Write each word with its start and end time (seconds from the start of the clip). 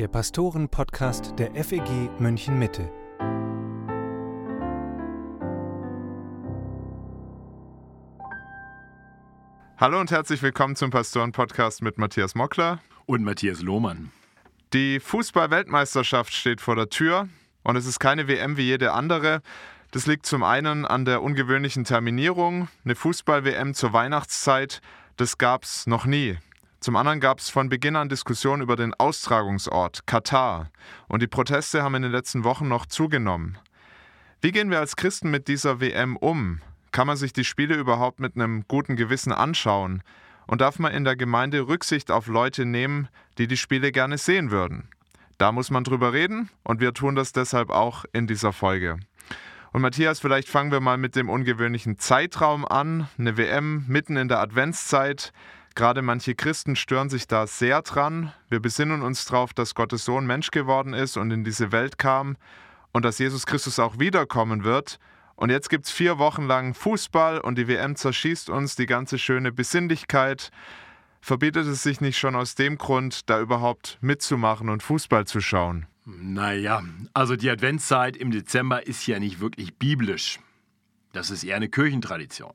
der 0.00 0.08
Pastoren-Podcast 0.08 1.34
der 1.38 1.54
FEG 1.62 2.08
München 2.18 2.58
Mitte. 2.58 2.90
Hallo 9.76 10.00
und 10.00 10.10
herzlich 10.10 10.40
willkommen 10.40 10.74
zum 10.74 10.88
Pastoren-Podcast 10.88 11.82
mit 11.82 11.98
Matthias 11.98 12.34
Mockler 12.34 12.80
und 13.04 13.22
Matthias 13.24 13.60
Lohmann. 13.60 14.10
Die 14.72 15.00
Fußball-Weltmeisterschaft 15.00 16.32
steht 16.32 16.62
vor 16.62 16.76
der 16.76 16.88
Tür 16.88 17.28
und 17.62 17.76
es 17.76 17.84
ist 17.84 17.98
keine 17.98 18.26
WM 18.26 18.56
wie 18.56 18.62
jede 18.62 18.92
andere. 18.92 19.42
Das 19.90 20.06
liegt 20.06 20.24
zum 20.24 20.42
einen 20.42 20.86
an 20.86 21.04
der 21.04 21.20
ungewöhnlichen 21.20 21.84
Terminierung. 21.84 22.68
Eine 22.86 22.94
Fußball-WM 22.94 23.74
zur 23.74 23.92
Weihnachtszeit, 23.92 24.80
das 25.18 25.36
gab 25.36 25.64
es 25.64 25.86
noch 25.86 26.06
nie. 26.06 26.38
Zum 26.80 26.96
anderen 26.96 27.20
gab 27.20 27.40
es 27.40 27.50
von 27.50 27.68
Beginn 27.68 27.94
an 27.94 28.08
Diskussionen 28.08 28.62
über 28.62 28.74
den 28.74 28.94
Austragungsort, 28.94 30.06
Katar. 30.06 30.70
Und 31.08 31.20
die 31.20 31.26
Proteste 31.26 31.82
haben 31.82 31.94
in 31.94 32.02
den 32.02 32.10
letzten 32.10 32.42
Wochen 32.42 32.68
noch 32.68 32.86
zugenommen. 32.86 33.58
Wie 34.40 34.50
gehen 34.50 34.70
wir 34.70 34.78
als 34.78 34.96
Christen 34.96 35.30
mit 35.30 35.46
dieser 35.46 35.80
WM 35.80 36.16
um? 36.16 36.62
Kann 36.90 37.06
man 37.06 37.18
sich 37.18 37.34
die 37.34 37.44
Spiele 37.44 37.74
überhaupt 37.74 38.18
mit 38.18 38.34
einem 38.34 38.64
guten 38.66 38.96
Gewissen 38.96 39.30
anschauen? 39.30 40.02
Und 40.46 40.62
darf 40.62 40.78
man 40.78 40.94
in 40.94 41.04
der 41.04 41.16
Gemeinde 41.16 41.68
Rücksicht 41.68 42.10
auf 42.10 42.28
Leute 42.28 42.64
nehmen, 42.64 43.08
die 43.36 43.46
die 43.46 43.58
Spiele 43.58 43.92
gerne 43.92 44.16
sehen 44.16 44.50
würden? 44.50 44.88
Da 45.36 45.52
muss 45.52 45.70
man 45.70 45.84
drüber 45.84 46.14
reden 46.14 46.48
und 46.64 46.80
wir 46.80 46.94
tun 46.94 47.14
das 47.14 47.32
deshalb 47.32 47.68
auch 47.68 48.06
in 48.14 48.26
dieser 48.26 48.54
Folge. 48.54 48.98
Und 49.72 49.82
Matthias, 49.82 50.18
vielleicht 50.18 50.48
fangen 50.48 50.72
wir 50.72 50.80
mal 50.80 50.96
mit 50.96 51.14
dem 51.14 51.28
ungewöhnlichen 51.28 51.98
Zeitraum 51.98 52.66
an. 52.66 53.06
Eine 53.18 53.36
WM 53.36 53.84
mitten 53.86 54.16
in 54.16 54.28
der 54.28 54.40
Adventszeit. 54.40 55.32
Gerade 55.80 56.02
manche 56.02 56.34
Christen 56.34 56.76
stören 56.76 57.08
sich 57.08 57.26
da 57.26 57.46
sehr 57.46 57.80
dran. 57.80 58.34
Wir 58.50 58.60
besinnen 58.60 59.00
uns 59.00 59.24
darauf, 59.24 59.54
dass 59.54 59.74
Gottes 59.74 60.04
Sohn 60.04 60.26
Mensch 60.26 60.50
geworden 60.50 60.92
ist 60.92 61.16
und 61.16 61.30
in 61.30 61.42
diese 61.42 61.72
Welt 61.72 61.96
kam 61.96 62.36
und 62.92 63.02
dass 63.02 63.18
Jesus 63.18 63.46
Christus 63.46 63.78
auch 63.78 63.98
wiederkommen 63.98 64.62
wird. 64.62 64.98
Und 65.36 65.48
jetzt 65.48 65.70
gibt 65.70 65.86
es 65.86 65.90
vier 65.90 66.18
Wochen 66.18 66.42
lang 66.42 66.74
Fußball 66.74 67.40
und 67.40 67.56
die 67.56 67.66
WM 67.66 67.96
zerschießt 67.96 68.50
uns 68.50 68.76
die 68.76 68.84
ganze 68.84 69.18
schöne 69.18 69.52
Besinnlichkeit. 69.52 70.50
Verbietet 71.22 71.66
es 71.66 71.82
sich 71.82 72.02
nicht 72.02 72.18
schon 72.18 72.36
aus 72.36 72.54
dem 72.54 72.76
Grund, 72.76 73.30
da 73.30 73.40
überhaupt 73.40 73.96
mitzumachen 74.02 74.68
und 74.68 74.82
Fußball 74.82 75.26
zu 75.26 75.40
schauen? 75.40 75.86
Naja, 76.04 76.82
also 77.14 77.36
die 77.36 77.48
Adventszeit 77.48 78.18
im 78.18 78.32
Dezember 78.32 78.86
ist 78.86 79.06
ja 79.06 79.18
nicht 79.18 79.40
wirklich 79.40 79.78
biblisch. 79.78 80.40
Das 81.14 81.30
ist 81.30 81.42
eher 81.42 81.56
eine 81.56 81.70
Kirchentradition. 81.70 82.52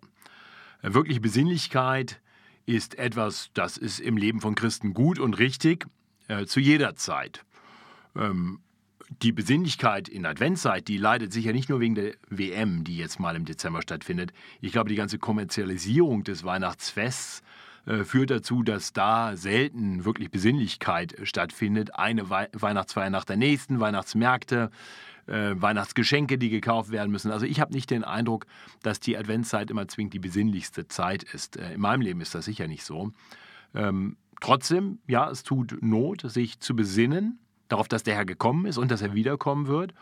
Wirkliche 0.83 1.21
Besinnlichkeit 1.21 2.21
ist 2.65 2.97
etwas, 2.97 3.49
das 3.53 3.77
ist 3.77 3.99
im 3.99 4.17
Leben 4.17 4.41
von 4.41 4.55
Christen 4.55 4.93
gut 4.93 5.19
und 5.19 5.37
richtig 5.37 5.85
äh, 6.27 6.45
zu 6.45 6.59
jeder 6.59 6.95
Zeit. 6.95 7.45
Ähm, 8.15 8.59
die 9.21 9.31
Besinnlichkeit 9.31 10.09
in 10.09 10.25
Adventszeit, 10.25 10.87
die 10.87 10.97
leidet 10.97 11.31
sicher 11.31 11.53
nicht 11.53 11.69
nur 11.69 11.79
wegen 11.79 11.95
der 11.95 12.15
WM, 12.29 12.83
die 12.83 12.97
jetzt 12.97 13.19
mal 13.19 13.35
im 13.35 13.45
Dezember 13.45 13.81
stattfindet. 13.81 14.33
Ich 14.61 14.71
glaube, 14.71 14.89
die 14.89 14.95
ganze 14.95 15.19
Kommerzialisierung 15.19 16.23
des 16.23 16.43
Weihnachtsfests 16.43 17.43
führt 17.85 18.31
dazu, 18.31 18.63
dass 18.63 18.93
da 18.93 19.37
selten 19.37 20.05
wirklich 20.05 20.31
Besinnlichkeit 20.31 21.15
stattfindet. 21.23 21.95
Eine 21.95 22.29
We 22.29 22.49
Weihnachtsfeier 22.53 23.11
nach 23.11 23.25
der 23.25 23.37
nächsten, 23.37 23.79
Weihnachtsmärkte, 23.79 24.71
äh, 25.27 25.53
Weihnachtsgeschenke, 25.55 26.37
die 26.37 26.49
gekauft 26.49 26.91
werden 26.91 27.11
müssen. 27.11 27.31
Also 27.31 27.45
ich 27.45 27.59
habe 27.59 27.73
nicht 27.73 27.89
den 27.89 28.03
Eindruck, 28.03 28.45
dass 28.81 28.99
die 28.99 29.17
Adventszeit 29.17 29.69
immer 29.71 29.87
zwingend 29.87 30.13
die 30.13 30.19
besinnlichste 30.19 30.87
Zeit 30.87 31.23
ist. 31.23 31.57
Äh, 31.57 31.73
in 31.73 31.81
meinem 31.81 32.01
Leben 32.01 32.21
ist 32.21 32.35
das 32.35 32.45
sicher 32.45 32.67
nicht 32.67 32.83
so. 32.83 33.11
Ähm, 33.73 34.17
trotzdem, 34.41 34.99
ja, 35.07 35.29
es 35.29 35.43
tut 35.43 35.81
Not, 35.81 36.21
sich 36.29 36.59
zu 36.59 36.75
besinnen 36.75 37.39
darauf, 37.67 37.87
dass 37.87 38.03
der 38.03 38.15
Herr 38.15 38.25
gekommen 38.25 38.65
ist 38.65 38.77
und 38.77 38.91
dass 38.91 39.01
er 39.01 39.13
wiederkommen 39.13 39.67
wird. 39.67 39.93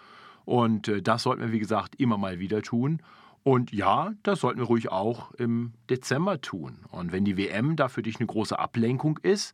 Und 0.45 0.87
äh, 0.87 1.01
das 1.01 1.23
sollten 1.23 1.41
wir, 1.41 1.51
wie 1.51 1.59
gesagt, 1.59 1.95
immer 1.95 2.17
mal 2.17 2.39
wieder 2.39 2.61
tun. 2.61 3.01
Und 3.43 3.73
ja, 3.73 4.13
das 4.23 4.39
sollten 4.39 4.59
wir 4.59 4.67
ruhig 4.67 4.89
auch 4.89 5.31
im 5.33 5.73
Dezember 5.89 6.39
tun. 6.39 6.79
Und 6.91 7.11
wenn 7.11 7.25
die 7.25 7.37
WM 7.37 7.75
da 7.75 7.89
für 7.89 8.01
dich 8.01 8.17
eine 8.17 8.27
große 8.27 8.57
Ablenkung 8.57 9.19
ist, 9.21 9.53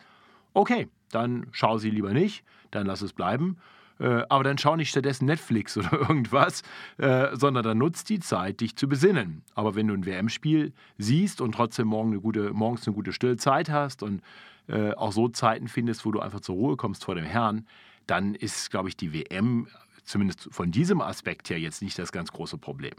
okay, 0.53 0.87
dann 1.11 1.47
schau 1.51 1.77
sie 1.79 1.89
lieber 1.89 2.13
nicht, 2.13 2.43
dann 2.71 2.85
lass 2.85 3.01
es 3.01 3.13
bleiben. 3.13 3.57
Äh, 3.99 4.23
aber 4.29 4.43
dann 4.43 4.57
schau 4.57 4.75
nicht 4.75 4.89
stattdessen 4.89 5.25
Netflix 5.25 5.75
oder 5.77 5.91
irgendwas, 5.93 6.61
äh, 6.97 7.35
sondern 7.35 7.63
dann 7.63 7.79
nutzt 7.79 8.09
die 8.09 8.19
Zeit, 8.19 8.61
dich 8.61 8.75
zu 8.75 8.87
besinnen. 8.87 9.41
Aber 9.55 9.75
wenn 9.75 9.87
du 9.87 9.95
ein 9.95 10.05
WM-Spiel 10.05 10.71
siehst 10.97 11.41
und 11.41 11.53
trotzdem 11.53 11.87
morgen 11.87 12.11
eine 12.11 12.21
gute, 12.21 12.53
morgens 12.53 12.87
eine 12.87 12.95
gute 12.95 13.11
stille 13.11 13.37
Zeit 13.37 13.69
hast 13.69 14.03
und 14.03 14.21
äh, 14.67 14.93
auch 14.93 15.11
so 15.11 15.29
Zeiten 15.29 15.67
findest, 15.67 16.05
wo 16.05 16.11
du 16.11 16.19
einfach 16.19 16.41
zur 16.41 16.55
Ruhe 16.55 16.77
kommst 16.77 17.05
vor 17.05 17.15
dem 17.15 17.25
Herrn, 17.25 17.65
dann 18.05 18.35
ist, 18.35 18.69
glaube 18.69 18.89
ich, 18.89 18.95
die 18.95 19.13
WM 19.13 19.67
zumindest 20.03 20.47
von 20.51 20.71
diesem 20.71 21.01
Aspekt 21.01 21.49
her 21.49 21.59
jetzt 21.59 21.81
nicht 21.81 21.99
das 21.99 22.11
ganz 22.11 22.31
große 22.31 22.57
Problem. 22.57 22.95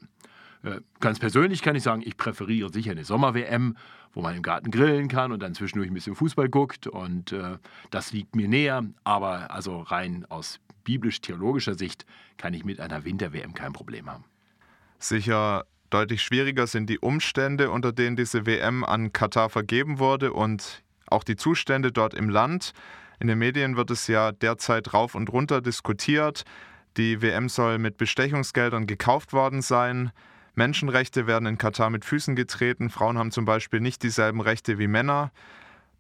Äh, 0.63 0.81
ganz 1.01 1.19
persönlich 1.19 1.63
kann 1.63 1.77
ich 1.77 1.83
sagen, 1.83 2.03
ich 2.05 2.17
präferiere 2.17 2.73
sicher 2.73 2.91
eine 2.91 3.05
Sommer-WM, 3.05 3.77
wo 4.13 4.23
man 4.23 4.37
im 4.37 4.43
Garten 4.43 4.71
grillen 4.71 5.09
kann 5.09 5.33
und 5.33 5.41
dann 5.43 5.55
zwischendurch 5.55 5.91
ein 5.91 5.95
bisschen 5.95 6.15
Fußball 6.15 6.49
guckt. 6.49 6.87
Und 6.87 7.33
äh, 7.33 7.59
das 7.91 8.13
liegt 8.13 8.37
mir 8.37 8.49
näher. 8.49 8.85
Aber 9.05 9.51
also 9.51 9.81
rein 9.81 10.27
aus 10.29 10.61
biblisch-theologischer 10.85 11.75
Sicht 11.75 12.05
kann 12.37 12.55
ich 12.55 12.65
mit 12.65 12.81
einer 12.81 13.05
Winter-WM 13.05 13.55
kein 13.55 13.73
Problem 13.73 14.11
haben. 14.11 14.25
Sicher 14.99 15.65
deutlich 15.91 16.23
schwieriger 16.23 16.67
sind 16.67 16.89
die 16.89 16.99
Umstände, 16.99 17.71
unter 17.71 17.93
denen 17.93 18.17
diese 18.17 18.47
WM 18.47 18.85
an 18.85 19.13
Katar 19.13 19.51
vergeben 19.51 19.99
wurde 19.99 20.33
und 20.33 20.83
auch 21.07 21.25
die 21.25 21.37
Zustände 21.37 21.93
dort 21.93 22.15
im 22.15 22.29
Land. 22.29 22.73
In 23.19 23.27
den 23.27 23.39
Medien 23.39 23.77
wird 23.77 23.91
es 23.91 24.07
ja 24.07 24.33
derzeit 24.33 24.95
rauf 24.95 25.15
und 25.15 25.31
runter 25.31 25.61
diskutiert. 25.61 26.45
Die 26.97 27.23
WM 27.23 27.49
soll 27.49 27.79
mit 27.79 27.97
Bestechungsgeldern 27.97 28.87
gekauft 28.87 29.33
worden 29.33 29.63
sein. 29.63 30.11
Menschenrechte 30.55 31.27
werden 31.27 31.47
in 31.47 31.59
Katar 31.59 31.91
mit 31.91 32.05
Füßen 32.05 32.37
getreten. 32.37 32.91
Frauen 32.91 33.19
haben 33.19 33.31
zum 33.31 33.45
Beispiel 33.45 33.81
nicht 33.81 34.03
dieselben 34.03 34.41
Rechte 34.41 34.79
wie 34.79 34.89
Männer. 34.89 35.31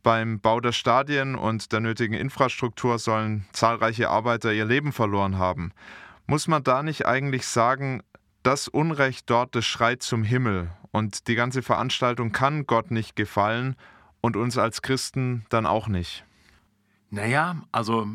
Beim 0.02 0.40
Bau 0.40 0.60
der 0.60 0.72
Stadien 0.72 1.34
und 1.34 1.72
der 1.72 1.80
nötigen 1.80 2.14
Infrastruktur 2.14 2.98
sollen 2.98 3.46
zahlreiche 3.52 4.08
Arbeiter 4.08 4.52
ihr 4.52 4.64
Leben 4.64 4.92
verloren 4.92 5.38
haben. 5.38 5.72
Muss 6.26 6.48
man 6.48 6.62
da 6.62 6.82
nicht 6.82 7.06
eigentlich 7.06 7.46
sagen, 7.46 8.02
das 8.42 8.68
Unrecht 8.68 9.28
dort, 9.28 9.54
das 9.54 9.66
schreit 9.66 10.02
zum 10.02 10.22
Himmel 10.22 10.70
und 10.92 11.28
die 11.28 11.34
ganze 11.34 11.62
Veranstaltung 11.62 12.32
kann 12.32 12.66
Gott 12.66 12.90
nicht 12.90 13.16
gefallen 13.16 13.76
und 14.20 14.36
uns 14.36 14.56
als 14.56 14.80
Christen 14.82 15.44
dann 15.50 15.66
auch 15.66 15.88
nicht? 15.88 16.24
Naja, 17.10 17.56
also 17.72 18.06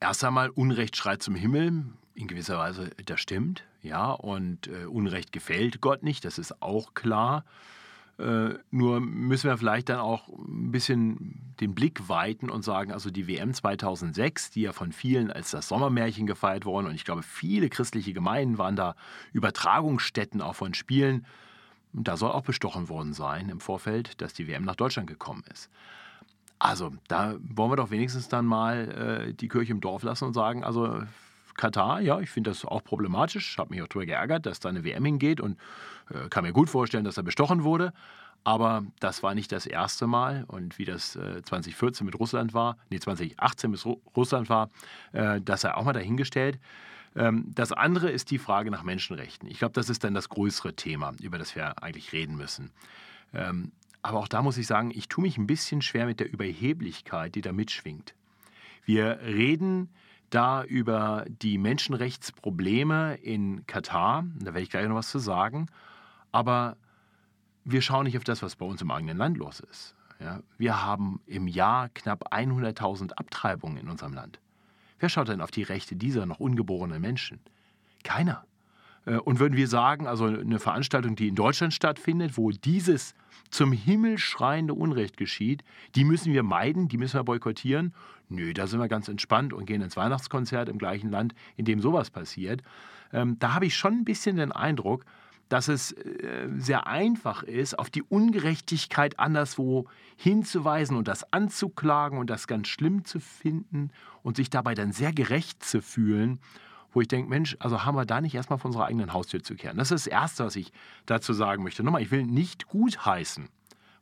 erst 0.00 0.24
einmal 0.24 0.50
Unrecht 0.50 0.96
schreit 0.96 1.22
zum 1.22 1.34
Himmel 1.34 1.84
in 2.14 2.26
gewisser 2.26 2.58
Weise, 2.58 2.90
das 3.06 3.20
stimmt, 3.20 3.64
ja, 3.82 4.12
und 4.12 4.68
äh, 4.68 4.86
Unrecht 4.86 5.32
gefällt 5.32 5.80
Gott 5.80 6.02
nicht, 6.02 6.24
das 6.24 6.38
ist 6.38 6.62
auch 6.62 6.94
klar. 6.94 7.44
Äh, 8.18 8.54
nur 8.70 9.00
müssen 9.00 9.48
wir 9.48 9.58
vielleicht 9.58 9.88
dann 9.88 9.98
auch 9.98 10.28
ein 10.28 10.70
bisschen 10.70 11.54
den 11.60 11.74
Blick 11.74 12.08
weiten 12.08 12.50
und 12.50 12.62
sagen, 12.62 12.92
also 12.92 13.10
die 13.10 13.26
WM 13.26 13.52
2006, 13.52 14.50
die 14.50 14.62
ja 14.62 14.72
von 14.72 14.92
vielen 14.92 15.30
als 15.30 15.50
das 15.50 15.68
Sommermärchen 15.68 16.26
gefeiert 16.26 16.64
worden 16.64 16.86
und 16.86 16.94
ich 16.94 17.04
glaube, 17.04 17.22
viele 17.22 17.68
christliche 17.68 18.12
Gemeinden 18.12 18.58
waren 18.58 18.76
da 18.76 18.94
Übertragungsstätten 19.32 20.40
auch 20.40 20.54
von 20.54 20.74
Spielen. 20.74 21.26
Da 21.92 22.16
soll 22.16 22.30
auch 22.30 22.42
bestochen 22.42 22.88
worden 22.88 23.12
sein 23.12 23.48
im 23.48 23.60
Vorfeld, 23.60 24.20
dass 24.20 24.32
die 24.34 24.46
WM 24.46 24.64
nach 24.64 24.76
Deutschland 24.76 25.08
gekommen 25.08 25.42
ist. 25.52 25.68
Also, 26.58 26.92
da 27.08 27.34
wollen 27.40 27.72
wir 27.72 27.76
doch 27.76 27.90
wenigstens 27.90 28.28
dann 28.28 28.46
mal 28.46 29.26
äh, 29.28 29.34
die 29.34 29.48
Kirche 29.48 29.72
im 29.72 29.80
Dorf 29.80 30.04
lassen 30.04 30.26
und 30.26 30.32
sagen, 30.32 30.62
also 30.62 31.02
Katar, 31.54 32.00
ja, 32.00 32.20
ich 32.20 32.30
finde 32.30 32.50
das 32.50 32.64
auch 32.64 32.82
problematisch. 32.82 33.52
Ich 33.52 33.58
habe 33.58 33.70
mich 33.70 33.82
auch 33.82 33.88
darüber 33.88 34.06
geärgert, 34.06 34.46
dass 34.46 34.60
da 34.60 34.68
eine 34.68 34.84
WM 34.84 35.04
hingeht 35.04 35.40
und 35.40 35.58
äh, 36.10 36.28
kann 36.28 36.44
mir 36.44 36.52
gut 36.52 36.70
vorstellen, 36.70 37.04
dass 37.04 37.16
er 37.16 37.22
bestochen 37.22 37.64
wurde. 37.64 37.92
Aber 38.44 38.84
das 38.98 39.22
war 39.22 39.34
nicht 39.34 39.52
das 39.52 39.66
erste 39.66 40.06
Mal. 40.06 40.44
Und 40.48 40.78
wie 40.78 40.84
das 40.84 41.16
äh, 41.16 41.42
2014 41.42 42.04
mit 42.04 42.18
Russland 42.18 42.54
war, 42.54 42.76
nee, 42.90 42.98
2018 42.98 43.70
mit 43.70 43.84
Ru 43.84 44.00
Russland 44.16 44.48
war, 44.48 44.70
äh, 45.12 45.40
das 45.40 45.60
sei 45.60 45.74
auch 45.74 45.84
mal 45.84 45.92
dahingestellt. 45.92 46.58
Ähm, 47.14 47.46
das 47.54 47.72
andere 47.72 48.10
ist 48.10 48.30
die 48.30 48.38
Frage 48.38 48.70
nach 48.70 48.82
Menschenrechten. 48.82 49.48
Ich 49.48 49.58
glaube, 49.58 49.74
das 49.74 49.88
ist 49.88 50.02
dann 50.04 50.14
das 50.14 50.28
größere 50.28 50.74
Thema, 50.74 51.12
über 51.20 51.38
das 51.38 51.54
wir 51.54 51.82
eigentlich 51.82 52.12
reden 52.12 52.36
müssen. 52.36 52.70
Ähm, 53.32 53.72
aber 54.02 54.18
auch 54.18 54.28
da 54.28 54.42
muss 54.42 54.58
ich 54.58 54.66
sagen, 54.66 54.90
ich 54.92 55.08
tue 55.08 55.22
mich 55.22 55.38
ein 55.38 55.46
bisschen 55.46 55.80
schwer 55.80 56.06
mit 56.06 56.18
der 56.18 56.32
Überheblichkeit, 56.32 57.34
die 57.36 57.40
da 57.40 57.52
mitschwingt. 57.52 58.14
Wir 58.84 59.20
reden 59.20 59.90
da 60.34 60.64
über 60.64 61.24
die 61.28 61.58
Menschenrechtsprobleme 61.58 63.16
in 63.16 63.66
Katar. 63.66 64.24
Da 64.38 64.46
werde 64.46 64.62
ich 64.62 64.70
gleich 64.70 64.88
noch 64.88 64.96
was 64.96 65.10
zu 65.10 65.18
sagen. 65.18 65.66
Aber 66.30 66.76
wir 67.64 67.82
schauen 67.82 68.04
nicht 68.04 68.16
auf 68.16 68.24
das, 68.24 68.42
was 68.42 68.56
bei 68.56 68.66
uns 68.66 68.80
im 68.82 68.90
eigenen 68.90 69.18
Land 69.18 69.36
los 69.36 69.60
ist. 69.60 69.94
Ja, 70.18 70.40
wir 70.56 70.84
haben 70.84 71.20
im 71.26 71.48
Jahr 71.48 71.88
knapp 71.90 72.32
100.000 72.32 73.12
Abtreibungen 73.12 73.76
in 73.76 73.88
unserem 73.88 74.14
Land. 74.14 74.40
Wer 74.98 75.08
schaut 75.08 75.28
denn 75.28 75.40
auf 75.40 75.50
die 75.50 75.64
Rechte 75.64 75.96
dieser 75.96 76.26
noch 76.26 76.38
ungeborenen 76.38 77.00
Menschen? 77.00 77.40
Keiner. 78.04 78.44
Äh, 79.06 79.16
und 79.16 79.40
würden 79.40 79.56
wir 79.56 79.68
sagen, 79.68 80.06
also 80.06 80.26
eine 80.26 80.58
Veranstaltung, 80.58 81.16
die 81.16 81.28
in 81.28 81.34
Deutschland 81.34 81.74
stattfindet, 81.74 82.36
wo 82.36 82.50
dieses 82.50 83.14
zum 83.50 83.72
Himmel 83.72 84.18
schreiende 84.18 84.74
Unrecht 84.74 85.16
geschieht, 85.16 85.62
die 85.94 86.04
müssen 86.04 86.32
wir 86.32 86.42
meiden, 86.42 86.88
die 86.88 86.98
müssen 86.98 87.18
wir 87.18 87.24
boykottieren. 87.24 87.94
Nö, 88.28 88.54
da 88.54 88.66
sind 88.66 88.80
wir 88.80 88.88
ganz 88.88 89.08
entspannt 89.08 89.52
und 89.52 89.66
gehen 89.66 89.82
ins 89.82 89.96
Weihnachtskonzert 89.96 90.68
im 90.68 90.78
gleichen 90.78 91.10
Land, 91.10 91.34
in 91.56 91.66
dem 91.66 91.80
sowas 91.80 92.10
passiert. 92.10 92.62
Ähm, 93.12 93.38
da 93.38 93.54
habe 93.54 93.66
ich 93.66 93.76
schon 93.76 93.92
ein 93.92 94.04
bisschen 94.04 94.36
den 94.36 94.52
Eindruck, 94.52 95.04
dass 95.50 95.68
es 95.68 95.92
äh, 95.92 96.48
sehr 96.56 96.86
einfach 96.86 97.42
ist, 97.42 97.78
auf 97.78 97.90
die 97.90 98.02
Ungerechtigkeit 98.02 99.18
anderswo 99.18 99.86
hinzuweisen 100.16 100.96
und 100.96 101.08
das 101.08 101.30
anzuklagen 101.30 102.18
und 102.18 102.30
das 102.30 102.46
ganz 102.46 102.68
schlimm 102.68 103.04
zu 103.04 103.20
finden 103.20 103.90
und 104.22 104.36
sich 104.36 104.48
dabei 104.48 104.74
dann 104.74 104.92
sehr 104.92 105.12
gerecht 105.12 105.62
zu 105.62 105.82
fühlen 105.82 106.40
wo 106.92 107.00
ich 107.00 107.08
denke, 107.08 107.28
Mensch, 107.28 107.56
also 107.58 107.84
haben 107.84 107.96
wir 107.96 108.04
da 108.04 108.20
nicht 108.20 108.34
erstmal 108.34 108.58
von 108.58 108.70
unserer 108.70 108.86
eigenen 108.86 109.12
Haustür 109.12 109.42
zu 109.42 109.54
kehren. 109.54 109.78
Das 109.78 109.90
ist 109.90 110.06
das 110.06 110.12
Erste, 110.12 110.44
was 110.44 110.56
ich 110.56 110.72
dazu 111.06 111.32
sagen 111.32 111.62
möchte. 111.62 111.82
Nochmal, 111.82 112.02
ich 112.02 112.10
will 112.10 112.24
nicht 112.24 112.68
gutheißen, 112.68 113.48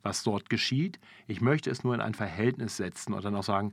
was 0.02 0.22
dort 0.22 0.50
geschieht. 0.50 0.98
Ich 1.26 1.40
möchte 1.40 1.70
es 1.70 1.84
nur 1.84 1.94
in 1.94 2.00
ein 2.00 2.14
Verhältnis 2.14 2.76
setzen 2.76 3.14
und 3.14 3.24
dann 3.24 3.34
auch 3.36 3.44
sagen, 3.44 3.72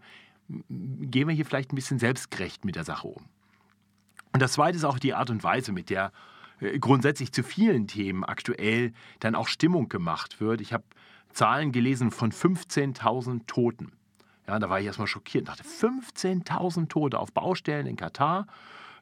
gehen 0.70 1.28
wir 1.28 1.36
hier 1.36 1.46
vielleicht 1.46 1.74
ein 1.74 1.76
bisschen 1.76 2.00
selbstgerecht 2.00 2.64
mit 2.64 2.76
der 2.76 2.84
Sache 2.84 3.08
um. 3.08 3.26
Und 4.34 4.42
das 4.42 4.54
Zweite 4.54 4.78
ist 4.78 4.84
auch 4.84 5.00
die 5.00 5.14
Art 5.14 5.30
und 5.30 5.44
Weise, 5.44 5.72
mit 5.72 5.90
der 5.90 6.12
äh, 6.60 6.80
grundsätzlich 6.80 7.32
zu 7.32 7.44
vielen 7.44 7.88
Themen 7.88 8.24
aktuell 8.24 8.94
dann 9.20 9.36
auch 9.36 9.48
Stimmung 9.48 9.90
gemacht 9.90 10.40
wird. 10.40 10.62
Ich 10.62 10.74
habe 10.74 10.84
Zahlen 11.32 11.72
gelesen 11.72 12.12
von 12.12 12.32
15.000 12.32 13.48
Toten. 13.48 13.92
Ja, 14.48 14.60
da 14.60 14.70
war 14.70 14.80
ich 14.80 14.86
erstmal 14.86 15.08
schockiert 15.08 15.48
und 15.48 15.50
dachte, 15.50 15.64
15.000 15.64 16.88
Tote 16.88 17.20
auf 17.20 17.34
Baustellen 17.34 17.86
in 17.86 17.96
Katar 17.96 18.48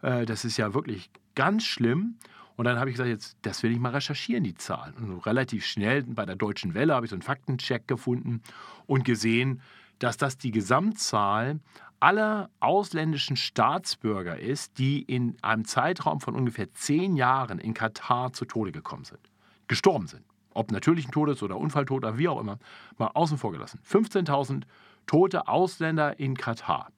äh, 0.06 0.26
das 0.26 0.46
ist 0.46 0.58
ja 0.58 0.74
wirklich 0.74 1.10
ganz 1.34 1.66
schlimm. 1.66 2.16
Und 2.56 2.66
dann 2.66 2.80
habe 2.80 2.90
ich 2.90 2.94
gesagt, 2.96 3.10
jetzt, 3.10 3.38
das 3.42 3.64
will 3.64 3.72
ich 3.72 3.80
mal 3.80 3.92
recherchieren, 3.92 4.44
die 4.44 4.56
Zahlen. 4.56 4.94
Und 4.94 5.20
relativ 5.26 5.66
schnell 5.66 6.04
bei 6.04 6.26
der 6.26 6.38
Deutschen 6.38 6.74
Welle 6.74 6.94
habe 6.94 7.06
ich 7.06 7.10
so 7.10 7.16
einen 7.16 7.22
Faktencheck 7.22 7.88
gefunden 7.88 8.42
und 8.86 9.04
gesehen, 9.04 9.62
dass 10.00 10.16
das 10.16 10.38
die 10.38 10.52
Gesamtzahl 10.52 11.60
aller 12.00 12.50
ausländischen 12.60 13.36
Staatsbürger 13.36 14.40
ist, 14.40 14.78
die 14.78 15.02
in 15.02 15.38
einem 15.42 15.66
Zeitraum 15.66 16.22
von 16.22 16.36
ungefähr 16.36 16.74
zehn 16.74 17.16
Jahren 17.18 17.60
in 17.60 17.74
Katar 17.74 18.32
zu 18.32 18.46
Tode 18.46 18.72
gekommen 18.72 19.06
sind, 19.06 19.32
gestorben 19.68 20.08
sind. 20.08 20.24
Ob 20.54 20.72
natürlichen 20.72 21.12
Todes 21.12 21.44
oder 21.44 21.58
Unfalltod 21.58 22.04
oder 22.04 22.18
wie 22.18 22.30
auch 22.30 22.40
immer, 22.40 22.60
mal 22.98 23.08
außen 23.08 23.38
vor 23.38 23.52
gelassen. 23.52 23.80
15.000 23.90 24.64
tote 25.08 25.48
Ausländer 25.48 26.20
in 26.20 26.38
Katar 26.38 26.92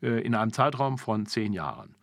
äh, 0.00 0.20
in 0.20 0.34
einem 0.34 0.52
Zeitraum 0.52 0.98
von 0.98 1.26
zehn 1.26 1.52
Jahren. 1.52 1.96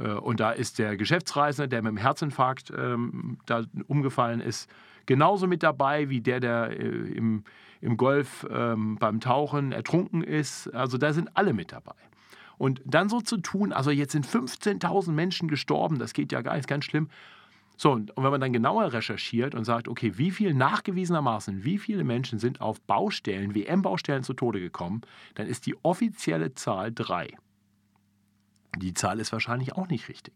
Äh, 0.00 0.12
und 0.12 0.40
da 0.40 0.50
ist 0.50 0.78
der 0.78 0.96
Geschäftsreisende, 0.96 1.68
der 1.68 1.82
mit 1.82 1.90
dem 1.90 1.96
Herzinfarkt 1.96 2.72
ähm, 2.76 3.38
da 3.46 3.64
umgefallen 3.86 4.40
ist, 4.40 4.70
genauso 5.06 5.46
mit 5.46 5.62
dabei 5.62 6.08
wie 6.08 6.20
der, 6.20 6.40
der 6.40 6.70
äh, 6.70 6.84
im, 6.84 7.44
im 7.80 7.96
Golf 7.96 8.46
ähm, 8.50 8.96
beim 8.98 9.20
Tauchen 9.20 9.72
ertrunken 9.72 10.22
ist. 10.22 10.68
Also 10.74 10.98
da 10.98 11.12
sind 11.12 11.36
alle 11.36 11.52
mit 11.52 11.72
dabei. 11.72 11.94
Und 12.58 12.82
dann 12.84 13.08
so 13.08 13.20
zu 13.20 13.38
tun, 13.38 13.72
also 13.72 13.90
jetzt 13.90 14.12
sind 14.12 14.26
15.000 14.26 15.12
Menschen 15.12 15.48
gestorben, 15.48 15.98
das 15.98 16.12
geht 16.12 16.30
ja 16.30 16.42
gar 16.42 16.56
nicht, 16.56 16.68
ganz 16.68 16.84
schlimm. 16.84 17.08
So, 17.78 17.92
und 17.92 18.12
wenn 18.14 18.30
man 18.30 18.42
dann 18.42 18.52
genauer 18.52 18.92
recherchiert 18.92 19.54
und 19.54 19.64
sagt, 19.64 19.88
okay, 19.88 20.18
wie 20.18 20.30
viel 20.30 20.52
nachgewiesenermaßen, 20.52 21.64
wie 21.64 21.78
viele 21.78 22.04
Menschen 22.04 22.38
sind 22.38 22.60
auf 22.60 22.78
Baustellen, 22.82 23.54
WM-Baustellen 23.54 24.22
zu 24.22 24.34
Tode 24.34 24.60
gekommen, 24.60 25.00
dann 25.34 25.46
ist 25.46 25.64
die 25.64 25.74
offizielle 25.82 26.52
Zahl 26.52 26.92
drei. 26.92 27.30
Die 28.76 28.94
Zahl 28.94 29.20
ist 29.20 29.32
wahrscheinlich 29.32 29.74
auch 29.74 29.88
nicht 29.88 30.08
richtig. 30.08 30.34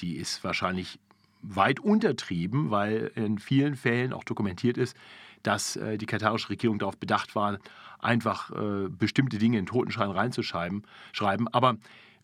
Die 0.00 0.16
ist 0.16 0.42
wahrscheinlich 0.44 0.98
weit 1.42 1.80
untertrieben, 1.80 2.70
weil 2.70 3.12
in 3.14 3.38
vielen 3.38 3.76
Fällen 3.76 4.12
auch 4.12 4.24
dokumentiert 4.24 4.76
ist, 4.76 4.96
dass 5.42 5.76
äh, 5.76 5.96
die 5.96 6.06
katarische 6.06 6.50
Regierung 6.50 6.78
darauf 6.78 6.98
bedacht 6.98 7.34
war, 7.34 7.58
einfach 7.98 8.50
äh, 8.50 8.88
bestimmte 8.88 9.38
Dinge 9.38 9.58
in 9.58 9.66
Totenschein 9.66 10.10
reinzuschreiben. 10.10 10.82
Schreiben. 11.12 11.48
Aber 11.48 11.76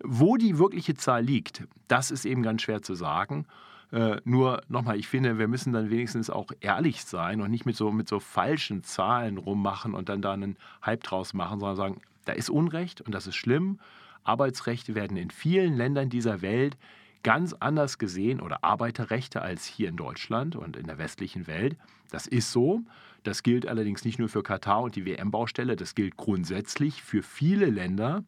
wo 0.03 0.37
die 0.37 0.59
wirkliche 0.59 0.95
Zahl 0.95 1.23
liegt, 1.23 1.65
das 1.89 2.11
ist 2.11 2.27
eben 2.27 2.43
ganz 2.43 2.63
schwer 2.63 2.83
zu 2.83 2.95
sagen. 2.95 3.47
Äh, 3.93 4.21
nur 4.25 4.63
nochmal, 4.69 4.99
ich 4.99 5.09
finde, 5.09 5.39
wir 5.39 5.49
müssen 5.49 5.73
dann 5.73 5.91
wenigstens 5.91 6.29
auch 6.29 6.51
ehrlich 6.61 7.05
sein 7.05 7.41
und 7.41 7.51
nicht 7.51 7.67
mit 7.67 7.77
so, 7.77 7.93
mit 7.93 8.09
so 8.09 8.21
falschen 8.21 8.83
Zahlen 8.83 9.39
rummachen 9.39 9.95
und 9.95 10.09
dann 10.09 10.21
da 10.21 10.33
einen 10.33 10.57
Hype 10.85 11.05
draus 11.05 11.33
machen, 11.35 11.61
sondern 11.61 11.77
sagen, 11.77 12.01
da 12.25 12.33
ist 12.33 12.51
Unrecht 12.51 13.01
und 13.01 13.15
das 13.15 13.27
ist 13.27 13.37
schlimm 13.37 13.79
Arbeitsrechte 14.27 14.95
werden 14.95 15.17
in 15.17 15.31
vielen 15.31 15.77
Ländern 15.77 16.11
dieser 16.11 16.43
Welt 16.43 16.77
ganz 17.23 17.55
anders 17.55 17.99
gesehen 17.99 18.41
oder 18.41 18.63
Arbeiterrechte 18.63 19.43
als 19.43 19.67
hier 19.67 19.89
in 19.89 19.97
Deutschland 19.97 20.55
und 20.55 20.77
in 20.77 20.87
der 20.87 20.99
westlichen 20.99 21.47
Welt. 21.47 21.77
Das 22.11 22.27
ist 22.27 22.53
so. 22.53 22.83
Das 23.25 23.43
gilt 23.43 23.67
allerdings 23.67 24.05
nicht 24.05 24.21
nur 24.21 24.29
für 24.29 24.45
Katar 24.45 24.83
und 24.83 24.95
die 24.95 25.05
WM-Baustelle, 25.05 25.75
das 25.75 25.97
gilt 25.97 26.17
grundsätzlich 26.17 27.03
für 27.03 27.25
viele 27.25 27.67
Länder. 27.67 28.23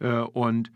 Äh, 0.00 0.20
und 0.20 0.70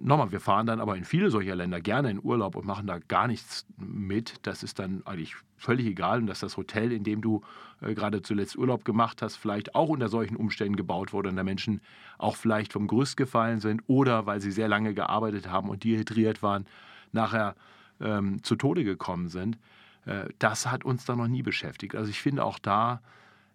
Nochmal, 0.00 0.30
wir 0.32 0.40
fahren 0.40 0.66
dann 0.66 0.80
aber 0.80 0.96
in 0.96 1.04
viele 1.04 1.30
solcher 1.30 1.56
Länder 1.56 1.80
gerne 1.80 2.10
in 2.10 2.22
Urlaub 2.22 2.56
und 2.56 2.66
machen 2.66 2.86
da 2.86 2.98
gar 2.98 3.26
nichts 3.26 3.66
mit. 3.76 4.34
Das 4.42 4.62
ist 4.62 4.78
dann 4.78 5.02
eigentlich 5.06 5.34
völlig 5.56 5.86
egal. 5.86 6.18
Und 6.18 6.26
dass 6.26 6.40
das 6.40 6.56
Hotel, 6.56 6.92
in 6.92 7.04
dem 7.04 7.20
du 7.20 7.42
äh, 7.80 7.94
gerade 7.94 8.22
zuletzt 8.22 8.56
Urlaub 8.56 8.84
gemacht 8.84 9.22
hast, 9.22 9.36
vielleicht 9.36 9.74
auch 9.74 9.88
unter 9.88 10.08
solchen 10.08 10.36
Umständen 10.36 10.76
gebaut 10.76 11.12
wurde 11.12 11.30
und 11.30 11.36
da 11.36 11.42
Menschen 11.42 11.80
auch 12.18 12.36
vielleicht 12.36 12.72
vom 12.72 12.86
Gerüst 12.86 13.16
gefallen 13.16 13.60
sind 13.60 13.82
oder 13.86 14.26
weil 14.26 14.40
sie 14.40 14.52
sehr 14.52 14.68
lange 14.68 14.94
gearbeitet 14.94 15.48
haben 15.48 15.68
und 15.68 15.84
dehydriert 15.84 16.42
waren, 16.42 16.66
nachher 17.12 17.54
ähm, 18.00 18.42
zu 18.42 18.56
Tode 18.56 18.84
gekommen 18.84 19.28
sind. 19.28 19.58
Äh, 20.04 20.28
das 20.38 20.70
hat 20.70 20.84
uns 20.84 21.04
da 21.04 21.16
noch 21.16 21.28
nie 21.28 21.42
beschäftigt. 21.42 21.94
Also 21.96 22.10
ich 22.10 22.20
finde 22.20 22.44
auch 22.44 22.58
da 22.58 23.00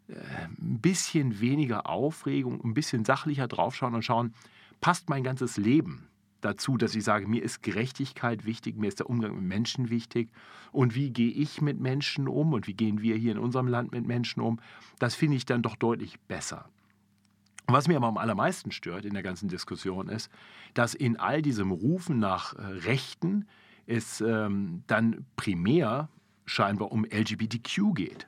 äh, 0.08 0.14
ein 0.60 0.80
bisschen 0.82 1.40
weniger 1.40 1.88
Aufregung, 1.88 2.64
ein 2.64 2.74
bisschen 2.74 3.06
sachlicher 3.06 3.48
draufschauen 3.48 3.96
und 3.96 4.04
schauen, 4.04 4.34
passt 4.82 5.10
mein 5.10 5.24
ganzes 5.24 5.58
Leben 5.58 6.07
dazu, 6.42 6.78
dass 6.78 6.96
ich 6.96 7.04
sage, 7.04 7.28
mir 7.28 7.44
ist 7.44 7.64
Gerechtigkeit 7.64 8.46
wichtig, 8.46 8.78
mir 8.78 8.88
ist 8.88 9.00
der 9.00 9.10
Umgang 9.10 9.36
mit 9.36 9.44
Menschen 9.44 9.90
wichtig 9.90 10.30
und 10.72 10.96
wie 10.96 11.10
gehe 11.10 11.32
ich 11.32 11.62
mit 11.62 11.80
Menschen 11.80 12.28
um 12.28 12.54
und 12.54 12.68
wie 12.68 12.74
gehen 12.74 13.02
wir 13.02 13.16
hier 13.16 13.34
in 13.34 13.40
unserem 13.40 13.68
Land 13.68 13.92
mit 13.92 14.06
Menschen 14.06 14.42
um, 14.42 14.60
das 15.00 15.16
finde 15.16 15.38
ich 15.38 15.46
dann 15.46 15.62
doch 15.62 15.76
deutlich 15.76 16.20
besser. 16.22 16.70
Was 17.68 17.88
mir 17.90 17.98
aber 17.98 18.08
am 18.08 18.18
allermeisten 18.18 18.72
stört 18.72 19.04
in 19.04 19.14
der 19.14 19.24
ganzen 19.24 19.50
Diskussion 19.50 20.08
ist, 20.08 20.32
dass 20.74 20.94
in 20.94 21.18
all 21.18 21.42
diesem 21.42 21.72
Rufen 21.72 22.18
nach 22.18 22.54
äh, 22.54 22.62
Rechten 22.62 23.46
es 23.88 24.22
ähm, 24.22 24.84
dann 24.88 25.26
primär 25.36 26.10
scheinbar 26.46 26.92
um 26.92 27.04
LGBTQ 27.04 27.94
geht. 27.94 28.28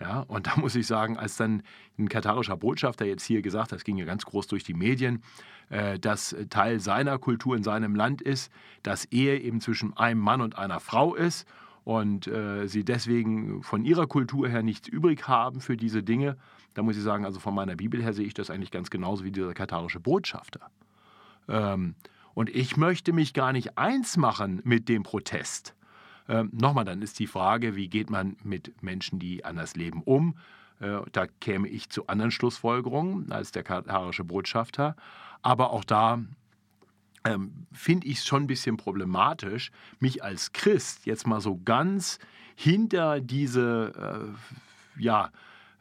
Ja, 0.00 0.20
und 0.20 0.48
da 0.48 0.56
muss 0.60 0.74
ich 0.74 0.86
sagen, 0.86 1.16
als 1.16 1.36
dann 1.36 1.62
ein 1.98 2.08
katarischer 2.08 2.56
Botschafter 2.56 3.04
jetzt 3.04 3.24
hier 3.24 3.42
gesagt 3.42 3.70
hat, 3.70 3.78
das 3.78 3.84
ging 3.84 3.96
ja 3.96 4.04
ganz 4.04 4.24
groß 4.24 4.48
durch 4.48 4.64
die 4.64 4.74
Medien, 4.74 5.22
äh, 5.70 5.98
dass 5.98 6.36
Teil 6.50 6.80
seiner 6.80 7.18
Kultur 7.18 7.56
in 7.56 7.62
seinem 7.62 7.94
Land 7.94 8.22
ist, 8.22 8.52
dass 8.82 9.04
Ehe 9.06 9.38
eben 9.40 9.60
zwischen 9.60 9.96
einem 9.96 10.20
Mann 10.20 10.40
und 10.40 10.58
einer 10.58 10.80
Frau 10.80 11.14
ist 11.14 11.46
und 11.84 12.26
äh, 12.26 12.66
sie 12.66 12.84
deswegen 12.84 13.62
von 13.62 13.84
ihrer 13.84 14.06
Kultur 14.06 14.48
her 14.48 14.62
nichts 14.62 14.88
übrig 14.88 15.28
haben 15.28 15.60
für 15.60 15.76
diese 15.76 16.02
Dinge, 16.02 16.36
da 16.74 16.82
muss 16.82 16.96
ich 16.96 17.02
sagen, 17.02 17.24
also 17.24 17.40
von 17.40 17.54
meiner 17.54 17.76
Bibel 17.76 18.02
her 18.02 18.12
sehe 18.12 18.26
ich 18.26 18.34
das 18.34 18.50
eigentlich 18.50 18.70
ganz 18.70 18.90
genauso 18.90 19.24
wie 19.24 19.30
dieser 19.30 19.54
katarische 19.54 20.00
Botschafter. 20.00 20.70
Ähm, 21.48 21.94
und 22.34 22.50
ich 22.50 22.76
möchte 22.76 23.12
mich 23.12 23.32
gar 23.32 23.52
nicht 23.52 23.78
eins 23.78 24.16
machen 24.16 24.60
mit 24.64 24.88
dem 24.88 25.04
Protest. 25.04 25.74
Ähm, 26.28 26.50
Nochmal, 26.52 26.84
dann 26.84 27.00
ist 27.00 27.18
die 27.18 27.26
Frage, 27.28 27.76
wie 27.76 27.88
geht 27.88 28.10
man 28.10 28.36
mit 28.42 28.82
Menschen, 28.82 29.18
die 29.18 29.44
anders 29.44 29.76
leben, 29.76 30.02
um? 30.02 30.36
Äh, 30.84 31.00
da 31.12 31.26
käme 31.26 31.68
ich 31.68 31.88
zu 31.88 32.06
anderen 32.06 32.30
Schlussfolgerungen 32.30 33.32
als 33.32 33.52
der 33.52 33.62
katarische 33.62 34.24
Botschafter. 34.24 34.96
Aber 35.42 35.70
auch 35.70 35.84
da 35.84 36.20
ähm, 37.24 37.66
finde 37.72 38.06
ich 38.06 38.18
es 38.18 38.26
schon 38.26 38.44
ein 38.44 38.46
bisschen 38.46 38.76
problematisch, 38.76 39.70
mich 39.98 40.22
als 40.22 40.52
Christ 40.52 41.06
jetzt 41.06 41.26
mal 41.26 41.40
so 41.40 41.60
ganz 41.64 42.18
hinter 42.54 43.20
diese 43.20 44.32
äh, 44.96 45.02
ja, 45.02 45.30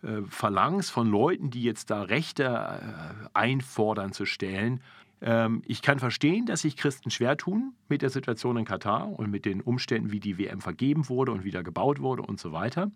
äh, 0.01 0.21
Phalanx 0.29 0.89
von 0.89 1.09
Leuten, 1.09 1.49
die 1.49 1.63
jetzt 1.63 1.89
da 1.89 2.03
Rechte 2.03 2.45
äh, 2.45 3.27
einfordern, 3.33 4.13
zu 4.13 4.25
stellen. 4.25 4.81
Ähm, 5.21 5.61
ich 5.65 5.81
kann 5.81 5.99
verstehen, 5.99 6.45
dass 6.45 6.61
sich 6.61 6.77
Christen 6.77 7.11
schwer 7.11 7.37
tun 7.37 7.73
mit 7.89 8.01
der 8.01 8.09
Situation 8.09 8.57
in 8.57 8.65
Katar 8.65 9.07
und 9.07 9.29
mit 9.29 9.45
den 9.45 9.61
Umständen, 9.61 10.11
wie 10.11 10.19
die 10.19 10.37
WM 10.37 10.61
vergeben 10.61 11.09
wurde 11.09 11.31
und 11.31 11.43
wieder 11.43 11.63
gebaut 11.63 11.99
wurde 11.99 12.23
und 12.23 12.39
so 12.39 12.51
weiter. 12.53 12.89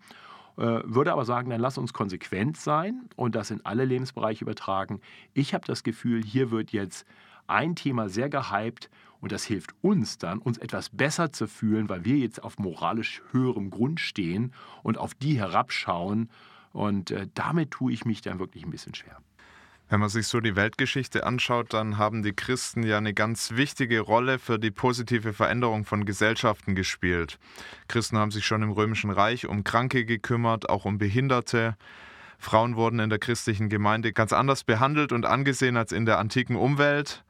Äh, 0.58 0.82
würde 0.84 1.12
aber 1.12 1.24
sagen, 1.24 1.50
dann 1.50 1.60
lass 1.60 1.78
uns 1.78 1.92
konsequent 1.92 2.56
sein 2.56 3.08
und 3.14 3.36
das 3.36 3.52
in 3.52 3.64
alle 3.64 3.84
Lebensbereiche 3.84 4.42
übertragen. 4.44 5.00
Ich 5.32 5.54
habe 5.54 5.64
das 5.64 5.84
Gefühl, 5.84 6.24
hier 6.24 6.50
wird 6.50 6.72
jetzt 6.72 7.06
ein 7.46 7.76
Thema 7.76 8.08
sehr 8.08 8.28
gehypt 8.28 8.90
und 9.20 9.30
das 9.30 9.44
hilft 9.44 9.72
uns 9.82 10.18
dann, 10.18 10.38
uns 10.38 10.58
etwas 10.58 10.90
besser 10.90 11.30
zu 11.30 11.46
fühlen, 11.46 11.88
weil 11.88 12.04
wir 12.04 12.16
jetzt 12.16 12.42
auf 12.42 12.58
moralisch 12.58 13.22
höherem 13.30 13.70
Grund 13.70 14.00
stehen 14.00 14.52
und 14.82 14.98
auf 14.98 15.14
die 15.14 15.38
herabschauen. 15.38 16.28
Und 16.72 17.12
äh, 17.12 17.28
damit 17.34 17.70
tue 17.70 17.92
ich 17.92 18.04
mich 18.04 18.20
dann 18.20 18.40
wirklich 18.40 18.64
ein 18.64 18.70
bisschen 18.70 18.94
schwer. 18.94 19.18
Wenn 19.90 20.00
man 20.00 20.10
sich 20.10 20.26
so 20.26 20.40
die 20.40 20.54
Weltgeschichte 20.54 21.24
anschaut, 21.24 21.72
dann 21.72 21.96
haben 21.96 22.22
die 22.22 22.34
Christen 22.34 22.82
ja 22.82 22.98
eine 22.98 23.14
ganz 23.14 23.52
wichtige 23.52 24.00
Rolle 24.00 24.38
für 24.38 24.58
die 24.58 24.70
positive 24.70 25.32
Veränderung 25.32 25.86
von 25.86 26.04
Gesellschaften 26.04 26.74
gespielt. 26.74 27.38
Christen 27.88 28.18
haben 28.18 28.30
sich 28.30 28.44
schon 28.44 28.62
im 28.62 28.70
Römischen 28.70 29.10
Reich 29.10 29.46
um 29.46 29.64
Kranke 29.64 30.04
gekümmert, 30.04 30.68
auch 30.68 30.84
um 30.84 30.98
Behinderte. 30.98 31.74
Frauen 32.38 32.76
wurden 32.76 33.00
in 33.00 33.08
der 33.08 33.18
christlichen 33.18 33.70
Gemeinde 33.70 34.12
ganz 34.12 34.34
anders 34.34 34.62
behandelt 34.62 35.10
und 35.10 35.24
angesehen 35.24 35.78
als 35.78 35.90
in 35.92 36.04
der 36.04 36.18
antiken 36.18 36.56
Umwelt. 36.56 37.24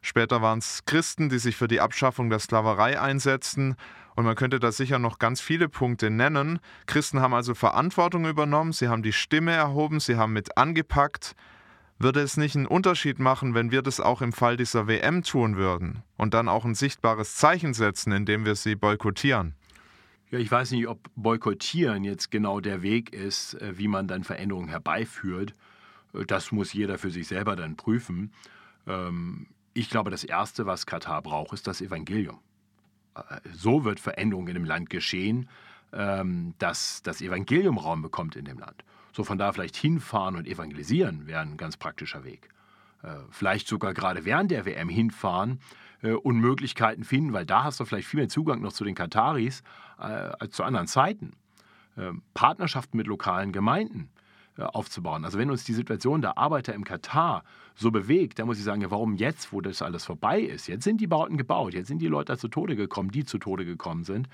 Später 0.00 0.40
waren 0.40 0.60
es 0.60 0.84
Christen, 0.84 1.28
die 1.30 1.38
sich 1.38 1.56
für 1.56 1.66
die 1.66 1.80
Abschaffung 1.80 2.30
der 2.30 2.38
Sklaverei 2.38 3.00
einsetzten. 3.00 3.74
Und 4.14 4.24
man 4.24 4.36
könnte 4.36 4.60
da 4.60 4.70
sicher 4.70 5.00
noch 5.00 5.18
ganz 5.18 5.40
viele 5.40 5.68
Punkte 5.68 6.10
nennen. 6.10 6.60
Christen 6.86 7.20
haben 7.20 7.34
also 7.34 7.54
Verantwortung 7.54 8.24
übernommen, 8.26 8.72
sie 8.72 8.86
haben 8.86 9.02
die 9.02 9.12
Stimme 9.12 9.50
erhoben, 9.50 9.98
sie 9.98 10.14
haben 10.14 10.32
mit 10.32 10.56
angepackt. 10.56 11.34
Würde 11.98 12.20
es 12.20 12.36
nicht 12.36 12.56
einen 12.56 12.66
Unterschied 12.66 13.18
machen, 13.18 13.54
wenn 13.54 13.70
wir 13.70 13.82
das 13.82 14.00
auch 14.00 14.20
im 14.20 14.32
Fall 14.32 14.56
dieser 14.56 14.88
WM 14.88 15.22
tun 15.22 15.56
würden 15.56 16.02
und 16.16 16.34
dann 16.34 16.48
auch 16.48 16.64
ein 16.64 16.74
sichtbares 16.74 17.36
Zeichen 17.36 17.72
setzen, 17.72 18.12
indem 18.12 18.44
wir 18.44 18.56
sie 18.56 18.74
boykottieren? 18.74 19.54
Ja, 20.30 20.38
ich 20.38 20.50
weiß 20.50 20.72
nicht, 20.72 20.88
ob 20.88 21.08
boykottieren 21.14 22.02
jetzt 22.02 22.30
genau 22.30 22.58
der 22.58 22.82
Weg 22.82 23.12
ist, 23.12 23.54
äh, 23.54 23.78
wie 23.78 23.86
man 23.86 24.08
dann 24.08 24.24
Veränderungen 24.24 24.68
herbeiführt. 24.68 25.54
Äh, 26.12 26.24
das 26.24 26.50
muss 26.50 26.72
jeder 26.72 26.98
für 26.98 27.10
sich 27.10 27.28
selber 27.28 27.54
dann 27.54 27.76
prüfen. 27.76 28.32
Ähm, 28.86 29.46
ich 29.74 29.90
glaube, 29.90 30.10
das 30.10 30.24
Erste, 30.24 30.66
was 30.66 30.86
Katar 30.86 31.22
braucht, 31.22 31.52
ist 31.52 31.66
das 31.68 31.80
Evangelium. 31.80 32.40
Äh, 33.14 33.40
so 33.52 33.84
wird 33.84 34.00
Veränderung 34.00 34.48
in 34.48 34.54
dem 34.54 34.64
Land 34.64 34.90
geschehen, 34.90 35.48
ähm, 35.92 36.54
dass 36.58 37.02
das 37.02 37.20
Evangelium 37.20 37.78
Raum 37.78 38.02
bekommt 38.02 38.34
in 38.34 38.44
dem 38.44 38.58
Land. 38.58 38.84
So 39.14 39.22
von 39.22 39.38
da 39.38 39.52
vielleicht 39.52 39.76
hinfahren 39.76 40.34
und 40.34 40.48
evangelisieren 40.48 41.28
wäre 41.28 41.40
ein 41.40 41.56
ganz 41.56 41.76
praktischer 41.76 42.24
Weg. 42.24 42.48
Äh, 43.04 43.14
vielleicht 43.30 43.68
sogar 43.68 43.94
gerade 43.94 44.24
während 44.24 44.50
der 44.50 44.66
WM 44.66 44.88
hinfahren 44.88 45.60
äh, 46.02 46.12
und 46.12 46.38
Möglichkeiten 46.38 47.04
finden, 47.04 47.32
weil 47.32 47.46
da 47.46 47.62
hast 47.62 47.78
du 47.78 47.84
vielleicht 47.84 48.08
viel 48.08 48.18
mehr 48.18 48.28
Zugang 48.28 48.60
noch 48.60 48.72
zu 48.72 48.82
den 48.82 48.96
Kataris 48.96 49.62
äh, 49.98 50.02
als 50.02 50.56
zu 50.56 50.64
anderen 50.64 50.86
Zeiten. 50.86 51.32
Partnerschaften 52.34 52.96
mit 52.96 53.06
lokalen 53.06 53.52
Gemeinden 53.52 54.10
aufzubauen. 54.56 55.24
Also 55.24 55.38
wenn 55.38 55.48
uns 55.48 55.62
die 55.62 55.74
Situation 55.74 56.22
der 56.22 56.36
Arbeiter 56.36 56.74
im 56.74 56.82
Katar 56.82 57.44
so 57.76 57.92
bewegt, 57.92 58.40
dann 58.40 58.46
muss 58.46 58.58
ich 58.58 58.64
sagen, 58.64 58.84
warum 58.88 59.14
jetzt, 59.14 59.52
wo 59.52 59.60
das 59.60 59.80
alles 59.80 60.04
vorbei 60.04 60.40
ist? 60.40 60.66
Jetzt 60.66 60.82
sind 60.82 61.00
die 61.00 61.06
Bauten 61.06 61.36
gebaut, 61.36 61.72
jetzt 61.72 61.86
sind 61.86 62.02
die 62.02 62.08
Leute 62.08 62.36
zu 62.36 62.48
Tode 62.48 62.74
gekommen, 62.74 63.12
die 63.12 63.24
zu 63.24 63.38
Tode 63.38 63.64
gekommen 63.64 64.02
sind. 64.02 64.28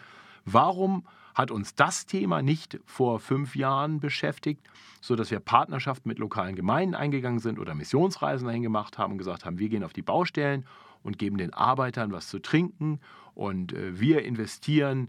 Warum 0.47 1.05
hat 1.35 1.51
uns 1.51 1.75
das 1.75 2.07
Thema 2.07 2.43
nicht 2.43 2.79
vor 2.85 3.21
fünf 3.21 3.57
Jahren 3.57 4.01
beschäftigt, 4.01 4.67
sodass 5.01 5.31
wir 5.31 5.41
Partnerschaften 5.41 6.09
mit 6.09 6.19
lokalen 6.19 6.57
Gemeinden 6.57 6.95
eingegangen 6.95 7.39
sind 7.39 7.59
oder 7.59 7.75
Missionsreisen 7.75 8.47
dahin 8.47 8.63
gemacht 8.63 8.99
haben 8.99 9.13
und 9.13 9.19
gesagt 9.19 9.45
haben, 9.45 9.59
wir 9.59 9.69
gehen 9.69 9.85
auf 9.85 9.93
die 9.93 10.03
Baustellen 10.03 10.67
und 11.03 11.19
geben 11.19 11.39
den 11.39 11.55
Arbeitern 11.55 12.13
was 12.13 12.29
zu 12.29 12.41
trinken 12.41 13.01
und 13.35 13.73
äh, 13.73 13.99
wir 13.99 14.23
investieren 14.23 15.09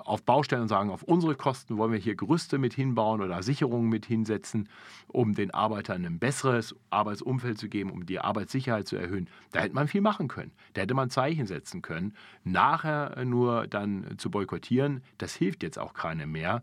auf 0.00 0.22
Baustellen 0.22 0.62
und 0.62 0.68
sagen, 0.68 0.90
auf 0.90 1.02
unsere 1.02 1.34
Kosten 1.34 1.78
wollen 1.78 1.92
wir 1.92 1.98
hier 1.98 2.14
Gerüste 2.14 2.58
mit 2.58 2.74
hinbauen 2.74 3.22
oder 3.22 3.42
Sicherungen 3.42 3.88
mit 3.88 4.04
hinsetzen, 4.04 4.68
um 5.08 5.34
den 5.34 5.52
Arbeitern 5.52 6.04
ein 6.04 6.18
besseres 6.18 6.74
Arbeitsumfeld 6.90 7.58
zu 7.58 7.68
geben, 7.68 7.90
um 7.90 8.04
die 8.04 8.20
Arbeitssicherheit 8.20 8.86
zu 8.86 8.96
erhöhen. 8.96 9.28
Da 9.50 9.60
hätte 9.60 9.74
man 9.74 9.88
viel 9.88 10.02
machen 10.02 10.28
können. 10.28 10.52
Da 10.74 10.82
hätte 10.82 10.94
man 10.94 11.08
Zeichen 11.08 11.46
setzen 11.46 11.80
können. 11.80 12.14
Nachher 12.44 13.24
nur 13.24 13.66
dann 13.66 14.18
zu 14.18 14.30
boykottieren, 14.30 15.02
das 15.16 15.34
hilft 15.34 15.62
jetzt 15.62 15.78
auch 15.78 15.94
keinem 15.94 16.32
mehr. 16.32 16.62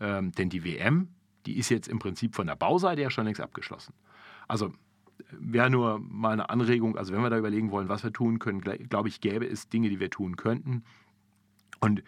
Ähm, 0.00 0.32
denn 0.32 0.48
die 0.48 0.64
WM, 0.64 1.08
die 1.44 1.58
ist 1.58 1.68
jetzt 1.68 1.88
im 1.88 1.98
Prinzip 1.98 2.34
von 2.34 2.46
der 2.46 2.56
Bauseite 2.56 3.02
ja 3.02 3.10
schon 3.10 3.26
längst 3.26 3.40
abgeschlossen. 3.40 3.92
Also 4.48 4.72
wäre 5.30 5.70
nur 5.70 5.98
mal 5.98 6.32
eine 6.32 6.50
Anregung, 6.50 6.96
also 6.96 7.12
wenn 7.12 7.20
wir 7.20 7.30
da 7.30 7.38
überlegen 7.38 7.70
wollen, 7.70 7.88
was 7.88 8.02
wir 8.02 8.12
tun 8.12 8.38
können, 8.38 8.60
glaube 8.60 9.08
ich, 9.08 9.20
gäbe 9.20 9.46
es 9.46 9.68
Dinge, 9.68 9.88
die 9.88 10.00
wir 10.00 10.10
tun 10.10 10.36
könnten. 10.36 10.84
Und 11.80 12.02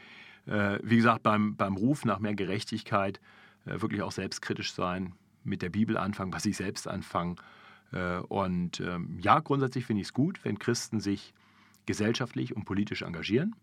wie 0.83 0.97
gesagt, 0.97 1.23
beim, 1.23 1.57
beim 1.57 1.77
Ruf 1.77 2.05
nach 2.05 2.19
mehr 2.19 2.35
Gerechtigkeit 2.35 3.21
äh, 3.69 3.81
wirklich 3.81 4.03
auch 4.03 4.13
selbstkritisch 4.13 4.73
sein, 4.73 5.13
mit 5.45 5.63
der 5.63 5.71
Bibel 5.71 5.97
anfangen, 5.97 6.31
bei 6.31 6.39
sich 6.39 6.57
selbst 6.57 6.89
anfangen. 6.89 7.37
Äh, 7.93 8.19
und 8.19 8.81
ähm, 8.81 9.19
ja, 9.21 9.41
grundsätzlich 9.41 9.87
finde 9.87 10.03
ich 10.03 10.09
es 10.09 10.13
gut, 10.13 10.45
wenn 10.45 10.59
Christen 10.59 11.01
sich 11.01 11.35
gesellschaftlich 11.87 12.55
und 12.55 12.65
politisch 12.65 13.03
engagieren. 13.03 13.55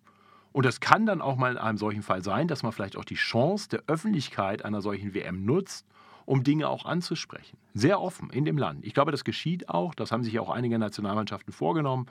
Und 0.51 0.65
das 0.65 0.79
kann 0.79 1.05
dann 1.05 1.21
auch 1.21 1.35
mal 1.35 1.51
in 1.51 1.57
einem 1.57 1.77
solchen 1.77 2.01
Fall 2.01 2.23
sein, 2.23 2.47
dass 2.47 2.63
man 2.63 2.71
vielleicht 2.71 2.97
auch 2.97 3.05
die 3.05 3.15
Chance 3.15 3.69
der 3.69 3.83
Öffentlichkeit 3.87 4.63
einer 4.63 4.81
solchen 4.81 5.13
WM 5.13 5.43
nutzt, 5.43 5.85
um 6.25 6.43
Dinge 6.43 6.69
auch 6.69 6.85
anzusprechen. 6.85 7.57
Sehr 7.73 8.01
offen 8.01 8.29
in 8.29 8.45
dem 8.45 8.57
Land. 8.57 8.85
Ich 8.85 8.93
glaube, 8.93 9.11
das 9.11 9.25
geschieht 9.25 9.69
auch. 9.69 9.93
Das 9.93 10.11
haben 10.11 10.23
sich 10.23 10.33
ja 10.33 10.41
auch 10.41 10.49
einige 10.49 10.79
Nationalmannschaften 10.79 11.53
vorgenommen, 11.53 12.07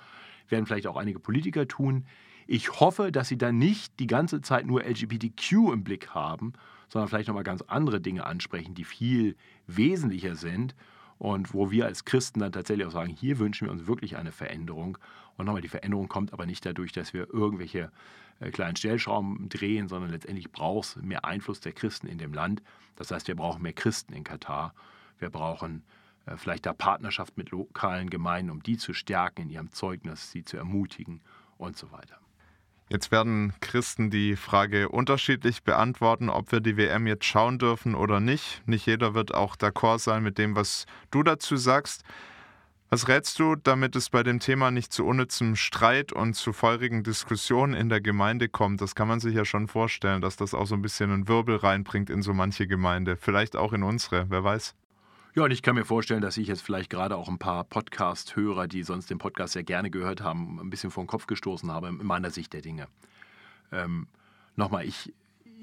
werden 0.48 0.66
vielleicht 0.66 0.86
auch 0.86 0.96
einige 0.96 1.18
Politiker 1.18 1.66
tun. 1.66 2.04
Ich 2.46 2.80
hoffe, 2.80 3.10
dass 3.10 3.28
sie 3.28 3.38
dann 3.38 3.58
nicht 3.58 3.98
die 3.98 4.06
ganze 4.06 4.40
Zeit 4.42 4.66
nur 4.66 4.84
LGBTQ 4.84 5.72
im 5.72 5.84
Blick 5.84 6.10
haben, 6.10 6.52
sondern 6.88 7.08
vielleicht 7.08 7.28
nochmal 7.28 7.44
ganz 7.44 7.62
andere 7.62 8.00
Dinge 8.00 8.26
ansprechen, 8.26 8.74
die 8.74 8.84
viel 8.84 9.36
wesentlicher 9.66 10.36
sind 10.36 10.74
und 11.18 11.54
wo 11.54 11.70
wir 11.70 11.86
als 11.86 12.04
Christen 12.04 12.40
dann 12.40 12.52
tatsächlich 12.52 12.86
auch 12.86 12.92
sagen, 12.92 13.10
hier 13.10 13.38
wünschen 13.38 13.66
wir 13.66 13.72
uns 13.72 13.86
wirklich 13.86 14.16
eine 14.16 14.32
Veränderung. 14.32 14.98
Und 15.36 15.46
nochmal, 15.46 15.62
die 15.62 15.68
Veränderung 15.68 16.08
kommt 16.08 16.32
aber 16.32 16.46
nicht 16.46 16.64
dadurch, 16.66 16.92
dass 16.92 17.14
wir 17.14 17.32
irgendwelche 17.32 17.90
äh, 18.40 18.50
kleinen 18.50 18.76
Stellschrauben 18.76 19.48
drehen, 19.48 19.88
sondern 19.88 20.10
letztendlich 20.10 20.52
braucht 20.52 20.96
es 20.96 21.02
mehr 21.02 21.24
Einfluss 21.24 21.60
der 21.60 21.72
Christen 21.72 22.06
in 22.06 22.18
dem 22.18 22.34
Land. 22.34 22.62
Das 22.96 23.10
heißt, 23.10 23.26
wir 23.26 23.36
brauchen 23.36 23.62
mehr 23.62 23.72
Christen 23.72 24.12
in 24.12 24.24
Katar. 24.24 24.74
Wir 25.18 25.30
brauchen 25.30 25.82
äh, 26.26 26.36
vielleicht 26.36 26.66
da 26.66 26.72
Partnerschaft 26.72 27.36
mit 27.36 27.50
lokalen 27.50 28.10
Gemeinden, 28.10 28.50
um 28.50 28.62
die 28.62 28.76
zu 28.76 28.92
stärken 28.92 29.42
in 29.42 29.50
ihrem 29.50 29.72
Zeugnis, 29.72 30.30
sie 30.30 30.44
zu 30.44 30.56
ermutigen 30.56 31.20
und 31.56 31.76
so 31.76 31.90
weiter. 31.90 32.23
Jetzt 32.90 33.10
werden 33.10 33.54
Christen 33.60 34.10
die 34.10 34.36
Frage 34.36 34.90
unterschiedlich 34.90 35.62
beantworten, 35.62 36.28
ob 36.28 36.52
wir 36.52 36.60
die 36.60 36.76
WM 36.76 37.06
jetzt 37.06 37.24
schauen 37.24 37.58
dürfen 37.58 37.94
oder 37.94 38.20
nicht. 38.20 38.62
Nicht 38.66 38.86
jeder 38.86 39.14
wird 39.14 39.34
auch 39.34 39.56
d'accord 39.56 39.98
sein 39.98 40.22
mit 40.22 40.36
dem, 40.36 40.54
was 40.54 40.84
du 41.10 41.22
dazu 41.22 41.56
sagst. 41.56 42.04
Was 42.90 43.08
rätst 43.08 43.38
du, 43.40 43.56
damit 43.56 43.96
es 43.96 44.10
bei 44.10 44.22
dem 44.22 44.38
Thema 44.38 44.70
nicht 44.70 44.92
zu 44.92 45.04
unnützem 45.06 45.56
Streit 45.56 46.12
und 46.12 46.34
zu 46.34 46.52
feurigen 46.52 47.02
Diskussionen 47.02 47.74
in 47.74 47.88
der 47.88 48.00
Gemeinde 48.00 48.48
kommt? 48.48 48.82
Das 48.82 48.94
kann 48.94 49.08
man 49.08 49.18
sich 49.18 49.34
ja 49.34 49.44
schon 49.44 49.66
vorstellen, 49.66 50.20
dass 50.20 50.36
das 50.36 50.54
auch 50.54 50.66
so 50.66 50.74
ein 50.76 50.82
bisschen 50.82 51.10
einen 51.10 51.26
Wirbel 51.26 51.56
reinbringt 51.56 52.10
in 52.10 52.22
so 52.22 52.34
manche 52.34 52.66
Gemeinde. 52.66 53.16
Vielleicht 53.16 53.56
auch 53.56 53.72
in 53.72 53.82
unsere, 53.82 54.26
wer 54.28 54.44
weiß. 54.44 54.76
Ja, 55.36 55.42
und 55.42 55.50
ich 55.50 55.62
kann 55.62 55.74
mir 55.74 55.84
vorstellen, 55.84 56.20
dass 56.20 56.36
ich 56.36 56.46
jetzt 56.46 56.62
vielleicht 56.62 56.90
gerade 56.90 57.16
auch 57.16 57.28
ein 57.28 57.40
paar 57.40 57.64
Podcast-Hörer, 57.64 58.68
die 58.68 58.84
sonst 58.84 59.10
den 59.10 59.18
Podcast 59.18 59.54
sehr 59.54 59.64
gerne 59.64 59.90
gehört 59.90 60.20
haben, 60.20 60.60
ein 60.60 60.70
bisschen 60.70 60.92
vor 60.92 61.02
den 61.02 61.08
Kopf 61.08 61.26
gestoßen 61.26 61.72
habe 61.72 61.88
in 61.88 62.06
meiner 62.06 62.30
Sicht 62.30 62.52
der 62.52 62.62
Dinge. 62.62 62.86
Ähm, 63.72 64.06
Nochmal, 64.56 64.86
ich, 64.86 65.12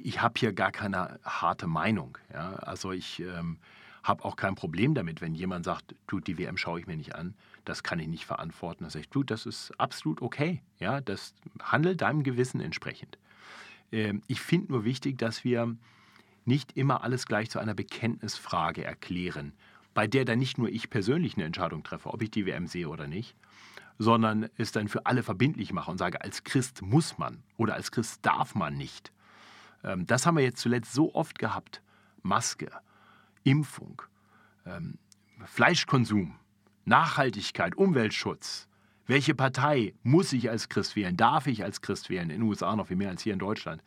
ich 0.03 0.21
habe 0.21 0.33
hier 0.37 0.51
gar 0.51 0.73
keine 0.73 1.19
harte 1.23 1.67
Meinung. 1.67 2.17
Ja? 2.33 2.55
Also 2.55 2.91
ich 2.91 3.21
ähm, 3.21 3.59
habe 4.03 4.25
auch 4.25 4.35
kein 4.35 4.55
Problem 4.55 4.93
damit, 4.93 5.21
wenn 5.21 5.33
jemand 5.33 5.63
sagt, 5.63 5.95
du, 6.07 6.19
die 6.19 6.37
WM 6.37 6.57
schaue 6.57 6.81
ich 6.81 6.87
mir 6.87 6.97
nicht 6.97 7.15
an, 7.15 7.33
das 7.63 7.83
kann 7.83 7.99
ich 7.99 8.07
nicht 8.07 8.25
verantworten. 8.25 8.83
Dann 8.83 8.89
sage 8.89 9.03
ich, 9.03 9.09
du, 9.09 9.23
das 9.23 9.45
ist 9.45 9.71
absolut 9.79 10.21
okay. 10.21 10.61
Ja? 10.79 10.99
Das 10.99 11.33
handelt 11.61 12.01
deinem 12.01 12.23
Gewissen 12.23 12.59
entsprechend. 12.59 13.17
Ähm, 13.93 14.21
ich 14.27 14.41
finde 14.41 14.73
nur 14.73 14.83
wichtig, 14.83 15.17
dass 15.17 15.45
wir 15.45 15.77
nicht 16.45 16.77
immer 16.77 17.03
alles 17.03 17.25
gleich 17.25 17.49
zu 17.49 17.59
einer 17.59 17.73
Bekenntnisfrage 17.73 18.83
erklären, 18.83 19.53
bei 19.93 20.07
der 20.07 20.25
dann 20.25 20.39
nicht 20.39 20.57
nur 20.57 20.69
ich 20.69 20.89
persönlich 20.89 21.35
eine 21.35 21.45
Entscheidung 21.45 21.83
treffe, 21.83 22.13
ob 22.13 22.21
ich 22.21 22.31
die 22.31 22.45
WM 22.45 22.67
sehe 22.67 22.89
oder 22.89 23.07
nicht, 23.07 23.35
sondern 23.99 24.49
es 24.57 24.71
dann 24.71 24.87
für 24.87 25.05
alle 25.05 25.23
verbindlich 25.23 25.73
mache 25.73 25.91
und 25.91 25.97
sage, 25.97 26.21
als 26.21 26.43
Christ 26.43 26.81
muss 26.81 27.17
man 27.17 27.43
oder 27.57 27.75
als 27.75 27.91
Christ 27.91 28.25
darf 28.25 28.55
man 28.55 28.75
nicht. 28.75 29.11
Ähm, 29.83 30.05
das 30.07 30.25
haben 30.25 30.37
wir 30.37 30.43
jetzt 30.43 30.61
zuletzt 30.61 30.93
so 30.93 31.13
oft 31.13 31.37
gehabt. 31.39 31.81
Maske, 32.23 32.71
Impfung, 33.43 34.01
ähm, 34.65 34.97
Fleischkonsum, 35.45 36.35
Nachhaltigkeit, 36.85 37.75
Umweltschutz. 37.75 38.67
Welche 39.07 39.35
Partei 39.35 39.93
muss 40.03 40.31
ich 40.33 40.49
als 40.49 40.69
Christ 40.69 40.95
wählen? 40.95 41.17
Darf 41.17 41.47
ich 41.47 41.63
als 41.63 41.81
Christ 41.81 42.09
wählen? 42.09 42.29
In 42.29 42.41
den 42.41 42.43
USA 42.43 42.75
noch 42.75 42.87
viel 42.87 42.97
mehr 42.97 43.09
als 43.09 43.23
hier 43.23 43.33
in 43.33 43.39
Deutschland. 43.39 43.83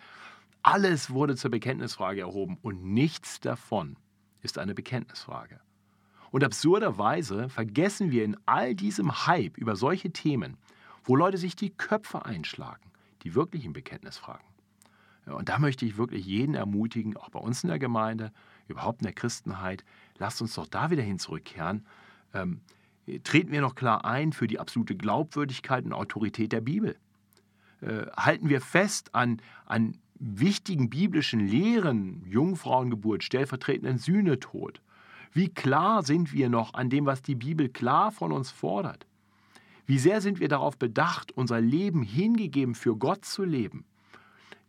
Alles 0.64 1.10
wurde 1.10 1.36
zur 1.36 1.50
Bekenntnisfrage 1.50 2.22
erhoben 2.22 2.56
und 2.62 2.82
nichts 2.82 3.38
davon 3.38 3.96
ist 4.40 4.58
eine 4.58 4.74
Bekenntnisfrage. 4.74 5.60
Und 6.30 6.42
absurderweise 6.42 7.50
vergessen 7.50 8.10
wir 8.10 8.24
in 8.24 8.38
all 8.46 8.74
diesem 8.74 9.26
Hype 9.26 9.58
über 9.58 9.76
solche 9.76 10.10
Themen, 10.10 10.56
wo 11.04 11.16
Leute 11.16 11.36
sich 11.36 11.54
die 11.54 11.68
Köpfe 11.68 12.24
einschlagen, 12.24 12.90
die 13.24 13.34
wirklichen 13.34 13.74
Bekenntnisfragen. 13.74 14.46
Und 15.26 15.50
da 15.50 15.58
möchte 15.58 15.84
ich 15.84 15.98
wirklich 15.98 16.24
jeden 16.24 16.54
ermutigen, 16.54 17.14
auch 17.18 17.28
bei 17.28 17.40
uns 17.40 17.62
in 17.62 17.68
der 17.68 17.78
Gemeinde, 17.78 18.32
überhaupt 18.66 19.02
in 19.02 19.04
der 19.04 19.14
Christenheit, 19.14 19.84
lasst 20.16 20.40
uns 20.40 20.54
doch 20.54 20.66
da 20.66 20.90
wieder 20.90 21.02
hin 21.02 21.18
zurückkehren. 21.18 21.86
Ähm, 22.32 22.62
treten 23.22 23.52
wir 23.52 23.60
noch 23.60 23.74
klar 23.74 24.06
ein 24.06 24.32
für 24.32 24.46
die 24.46 24.58
absolute 24.58 24.96
Glaubwürdigkeit 24.96 25.84
und 25.84 25.92
Autorität 25.92 26.52
der 26.52 26.62
Bibel. 26.62 26.96
Äh, 27.82 28.06
halten 28.16 28.48
wir 28.48 28.62
fest 28.62 29.14
an, 29.14 29.42
an 29.66 29.98
wichtigen 30.14 30.90
biblischen 30.90 31.40
Lehren, 31.40 32.24
Jungfrauengeburt, 32.26 33.24
stellvertretenden 33.24 33.98
Sühnetod. 33.98 34.80
Wie 35.32 35.48
klar 35.48 36.02
sind 36.02 36.32
wir 36.32 36.48
noch 36.48 36.74
an 36.74 36.90
dem, 36.90 37.06
was 37.06 37.22
die 37.22 37.34
Bibel 37.34 37.68
klar 37.68 38.12
von 38.12 38.30
uns 38.30 38.50
fordert? 38.50 39.06
Wie 39.86 39.98
sehr 39.98 40.20
sind 40.20 40.40
wir 40.40 40.48
darauf 40.48 40.78
bedacht, 40.78 41.32
unser 41.32 41.60
Leben 41.60 42.02
hingegeben 42.02 42.74
für 42.74 42.96
Gott 42.96 43.24
zu 43.24 43.44
leben? 43.44 43.84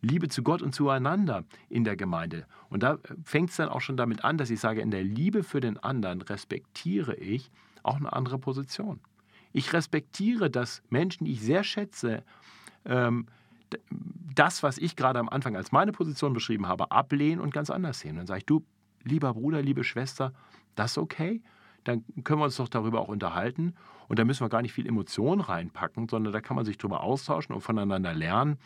Liebe 0.02 0.28
zu 0.28 0.42
Gott 0.42 0.62
und 0.62 0.74
zueinander 0.74 1.44
in 1.68 1.84
der 1.84 1.96
Gemeinde. 1.96 2.46
Und 2.68 2.82
da 2.82 2.98
fängt 3.24 3.50
es 3.50 3.56
dann 3.56 3.68
auch 3.68 3.80
schon 3.80 3.96
damit 3.96 4.24
an, 4.24 4.38
dass 4.38 4.50
ich 4.50 4.60
sage, 4.60 4.80
in 4.80 4.90
der 4.90 5.02
Liebe 5.02 5.42
für 5.42 5.60
den 5.60 5.78
anderen 5.78 6.20
respektiere 6.20 7.14
ich 7.14 7.50
auch 7.82 7.96
eine 7.96 8.12
andere 8.12 8.38
Position. 8.38 9.00
Ich 9.52 9.72
respektiere, 9.72 10.50
dass 10.50 10.82
Menschen, 10.90 11.24
die 11.24 11.32
ich 11.32 11.40
sehr 11.40 11.64
schätze, 11.64 12.24
ähm, 12.84 13.26
das, 14.34 14.62
was 14.62 14.78
ich 14.78 14.96
gerade 14.96 15.18
am 15.18 15.28
Anfang 15.28 15.56
als 15.56 15.72
meine 15.72 15.92
Position 15.92 16.32
beschrieben 16.32 16.68
habe, 16.68 16.90
ablehnen 16.90 17.40
und 17.40 17.52
ganz 17.52 17.70
anders 17.70 18.00
sehen. 18.00 18.16
Dann 18.16 18.26
sage 18.26 18.38
ich, 18.38 18.46
du, 18.46 18.64
lieber 19.02 19.34
Bruder, 19.34 19.62
liebe 19.62 19.84
Schwester, 19.84 20.32
das 20.74 20.92
ist 20.92 20.98
okay. 20.98 21.42
Dann 21.84 22.04
können 22.24 22.40
wir 22.40 22.44
uns 22.44 22.56
doch 22.56 22.68
darüber 22.68 23.00
auch 23.00 23.08
unterhalten. 23.08 23.74
Und 24.08 24.18
da 24.18 24.24
müssen 24.24 24.44
wir 24.44 24.48
gar 24.48 24.62
nicht 24.62 24.72
viel 24.72 24.86
Emotion 24.86 25.40
reinpacken, 25.40 26.08
sondern 26.08 26.32
da 26.32 26.40
kann 26.40 26.56
man 26.56 26.64
sich 26.64 26.78
darüber 26.78 27.02
austauschen 27.02 27.54
und 27.54 27.60
voneinander 27.60 28.14
lernen. 28.14 28.58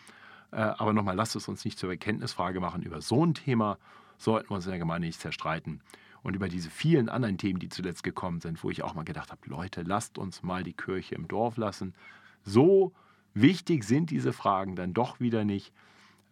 Äh, 0.52 0.57
aber 0.57 0.92
nochmal, 0.92 1.16
lasst 1.16 1.37
es 1.37 1.49
uns 1.49 1.64
nicht 1.64 1.78
zur 1.78 1.90
Erkenntnisfrage 1.90 2.61
machen. 2.61 2.83
Über 2.83 3.00
so 3.00 3.25
ein 3.25 3.35
Thema 3.35 3.78
sollten 4.19 4.50
wir 4.50 4.57
uns 4.57 4.66
in 4.66 4.71
der 4.71 4.78
Gemeinde 4.78 5.07
nicht 5.07 5.21
zerstreiten. 5.21 5.83
Und 6.23 6.35
über 6.35 6.49
diese 6.49 6.69
vielen 6.69 7.09
anderen 7.09 7.38
Themen, 7.38 7.59
die 7.59 7.69
zuletzt 7.69 8.02
gekommen 8.02 8.40
sind, 8.40 8.62
wo 8.62 8.71
ich 8.71 8.83
auch 8.83 8.95
mal 8.95 9.04
gedacht 9.04 9.30
habe, 9.30 9.40
Leute, 9.47 9.83
lasst 9.83 10.19
uns 10.19 10.42
mal 10.42 10.62
die 10.62 10.75
Kirche 10.75 11.14
im 11.14 11.28
Dorf 11.28 11.57
lassen. 11.57 11.95
So 12.42 12.92
wichtig 13.34 13.84
sind 13.84 14.10
diese 14.10 14.32
Fragen 14.32 14.76
dann 14.76 14.94
doch 14.94 15.20
wieder 15.20 15.44
nicht. 15.44 15.72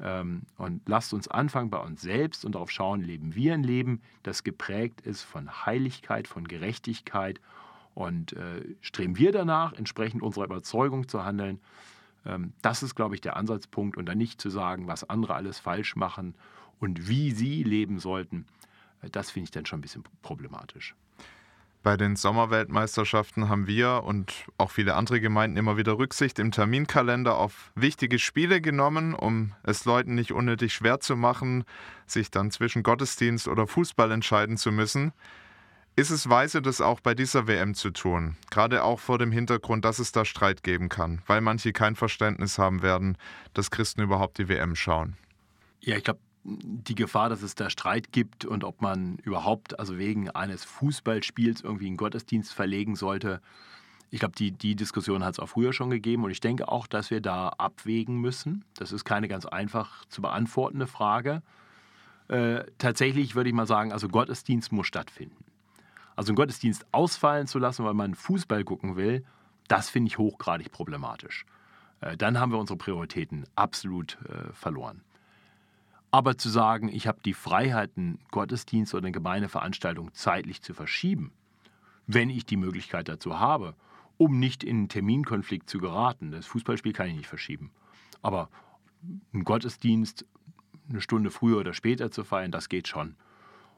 Ähm, 0.01 0.43
und 0.57 0.83
lasst 0.87 1.13
uns 1.13 1.29
anfangen 1.29 1.71
bei 1.71 1.79
uns 1.79 2.03
selbst 2.03 2.45
und 2.45 2.55
darauf 2.55 2.71
schauen, 2.71 3.01
leben 3.03 3.35
wir 3.35 3.55
ein 3.55 3.65
Leben, 3.65 4.01
das 4.23 4.45
geprägt 4.45 5.01
ist 5.01 5.23
von 5.23 5.67
Heiligkeit, 5.67 6.29
von 6.29 6.47
Gerechtigkeit 6.47 7.41
und 7.95 8.33
äh, 8.35 8.65
streben 8.81 9.19
wir 9.19 9.33
danach, 9.33 9.73
entsprechend 9.73 10.23
unserer 10.23 10.45
Überzeugung 10.45 11.09
zu 11.09 11.25
handeln. 11.25 11.59
Ähm, 12.25 12.53
das 12.63 12.83
ist, 12.83 12.95
glaube 12.95 13.17
ich, 13.17 13.21
der 13.21 13.37
Ansatzpunkt 13.37 13.97
und 13.97 14.07
dann 14.07 14.19
nicht 14.19 14.41
zu 14.41 14.51
sagen, 14.51 14.87
was 14.87 15.09
andere 15.09 15.35
alles 15.35 15.59
falsch 15.59 15.97
machen 15.97 16.35
und 16.79 17.09
wie 17.09 17.33
sie 17.33 17.65
leben 17.65 17.99
sollten. 17.99 18.47
Äh, 19.03 19.11
das 19.11 19.33
finde 19.33 19.45
ich 19.45 19.51
dann 19.51 19.67
schon 19.67 19.81
ein 19.81 19.83
bisschen 19.83 20.05
problematisch. 20.23 20.95
Bei 21.83 21.97
den 21.97 22.17
Sommerweltmeisterschaften 22.17 23.49
haben 23.49 23.67
wir 23.69 24.03
und 24.05 24.47
auch 24.59 24.71
viele 24.71 24.95
andere 24.95 25.21
Gemeinden 25.21 25.57
immer 25.57 25.77
wieder 25.77 25.97
Rücksicht 25.97 26.39
im 26.39 26.51
Terminkalender 26.51 27.37
auf 27.37 27.71
wichtige 27.77 28.19
Spiele 28.19 28.61
genommen, 28.61 29.15
um 29.15 29.55
es 29.63 29.85
Leuten 29.85 30.15
nicht 30.15 30.33
unnötig 30.33 30.75
schwer 30.75 30.99
zu 30.99 31.15
machen, 31.15 31.65
sich 32.07 32.31
dann 32.31 32.51
zwischen 32.51 32.83
Gottesdienst 32.83 33.47
oder 33.47 33.67
Fußball 33.67 34.11
entscheiden 34.11 34.57
zu 34.57 34.73
müssen. 34.73 35.13
Ist 35.95 36.11
es 36.11 36.29
weise, 36.29 36.63
das 36.63 36.81
auch 36.81 37.01
bei 37.01 37.15
dieser 37.15 37.47
WM 37.47 37.75
zu 37.75 37.91
tun? 37.91 38.37
Gerade 38.51 38.85
auch 38.85 39.01
vor 39.01 39.19
dem 39.19 39.33
Hintergrund, 39.33 39.85
dass 39.85 39.99
es 39.99 40.13
da 40.13 40.25
Streit 40.25 40.63
geben 40.63 40.89
kann, 40.89 41.23
weil 41.27 41.41
manche 41.41 41.73
kein 41.73 41.97
Verständnis 41.97 42.59
haben 42.59 42.83
werden, 42.83 43.17
dass 43.55 43.71
Christen 43.71 44.03
überhaupt 44.03 44.39
die 44.39 44.49
WM 44.49 44.77
schauen. 44.77 45.17
Ja, 45.81 45.97
ich 45.97 46.05
glaube, 46.05 46.21
die 46.61 46.95
Gefahr, 46.95 47.29
dass 47.29 47.43
es 47.43 47.55
da 47.55 47.71
Streit 47.71 48.13
gibt 48.13 48.45
und 48.45 48.65
ob 48.65 48.81
man 48.81 49.17
überhaupt, 49.19 49.79
also 49.79 49.99
wegen 49.99 50.31
eines 50.31 50.65
Fußballspiels 50.65 51.61
irgendwie 51.61 51.87
einen 51.87 51.97
Gottesdienst 51.97 52.53
verlegen 52.53 52.97
sollte. 52.97 53.41
Ich 54.11 54.21
glaube, 54.21 54.35
die, 54.37 54.53
die 54.53 54.75
Diskussion 54.75 55.25
hat 55.25 55.35
es 55.35 55.39
auch 55.39 55.49
früher 55.49 55.73
schon 55.73 55.91
gegeben 55.91 56.25
und 56.25 56.31
ich 56.31 56.41
denke 56.41 56.69
auch, 56.69 56.87
dass 56.87 57.11
wir 57.11 57.21
da 57.21 57.51
abwägen 57.51 58.17
müssen. 58.17 58.65
Das 58.75 58.93
ist 58.93 59.05
keine 59.05 59.29
ganz 59.29 59.45
einfach 59.45 60.05
zu 60.07 60.23
beantwortende 60.23 60.87
Frage. 60.87 61.43
Äh, 62.29 62.65
tatsächlich 62.79 63.35
würde 63.35 63.51
ich 63.51 63.55
mal 63.55 63.67
sagen, 63.67 63.93
also 63.93 64.09
Gottesdienst 64.09 64.73
muss 64.73 64.87
stattfinden. 64.87 65.45
Also 66.17 66.31
einen 66.31 66.37
Gottesdienst 66.37 66.87
ausfallen 66.93 67.47
zu 67.47 67.59
lassen, 67.59 67.85
weil 67.85 67.95
man 67.95 68.15
Fußball 68.15 68.65
gucken 68.65 68.97
will, 68.97 69.25
das 69.69 69.91
finde 69.91 70.09
ich 70.09 70.19
hochgradig 70.19 70.73
problematisch. 70.73 71.45
Äh, 72.01 72.17
dann 72.17 72.39
haben 72.39 72.53
wir 72.53 72.59
unsere 72.59 72.77
Prioritäten 72.77 73.45
absolut 73.55 74.19
äh, 74.29 74.53
verloren. 74.53 75.03
Aber 76.11 76.39
zu 76.39 76.49
sagen, 76.49 76.89
ich 76.89 77.07
habe 77.07 77.21
die 77.25 77.35
Freiheit, 77.35 77.93
einen 77.97 78.19
Gottesdienst 78.31 78.95
oder 78.95 79.05
eine 79.05 79.13
Gemeindeveranstaltung 79.13 80.15
zeitlich 80.15 80.63
zu 80.63 80.73
verschieben, 80.73 81.33
wenn 82.07 82.31
ich 82.31 82.47
die 82.47 82.57
Möglichkeit 82.57 83.09
dazu 83.09 83.39
habe, 83.39 83.75
um 84.17 84.39
nicht 84.39 84.65
in 84.65 84.77
einen 84.77 84.89
Terminkonflikt 84.89 85.69
zu 85.69 85.79
geraten. 85.79 86.31
Das 86.31 86.47
Fußballspiel 86.47 86.93
kann 86.93 87.09
ich 87.09 87.17
nicht 87.17 87.29
verschieben. 87.29 87.71
Aber 88.23 88.49
einen 89.33 89.45
Gottesdienst 89.45 90.25
eine 90.89 91.01
Stunde 91.01 91.31
früher 91.31 91.59
oder 91.59 91.75
später 91.75 92.11
zu 92.11 92.25
feiern, 92.25 92.51
das 92.51 92.69
geht 92.69 92.89
schon. 92.89 93.17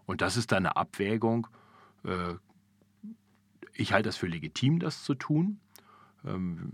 Und 0.06 0.20
das 0.20 0.36
ist 0.36 0.52
dann 0.52 0.66
eine 0.66 0.76
Abwägung. 0.76 1.48
Äh, 2.04 2.34
ich 3.74 3.92
halte 3.92 4.08
das 4.08 4.16
für 4.16 4.26
legitim, 4.26 4.78
das 4.78 5.02
zu 5.02 5.14
tun. 5.14 5.60
Ähm, 6.24 6.72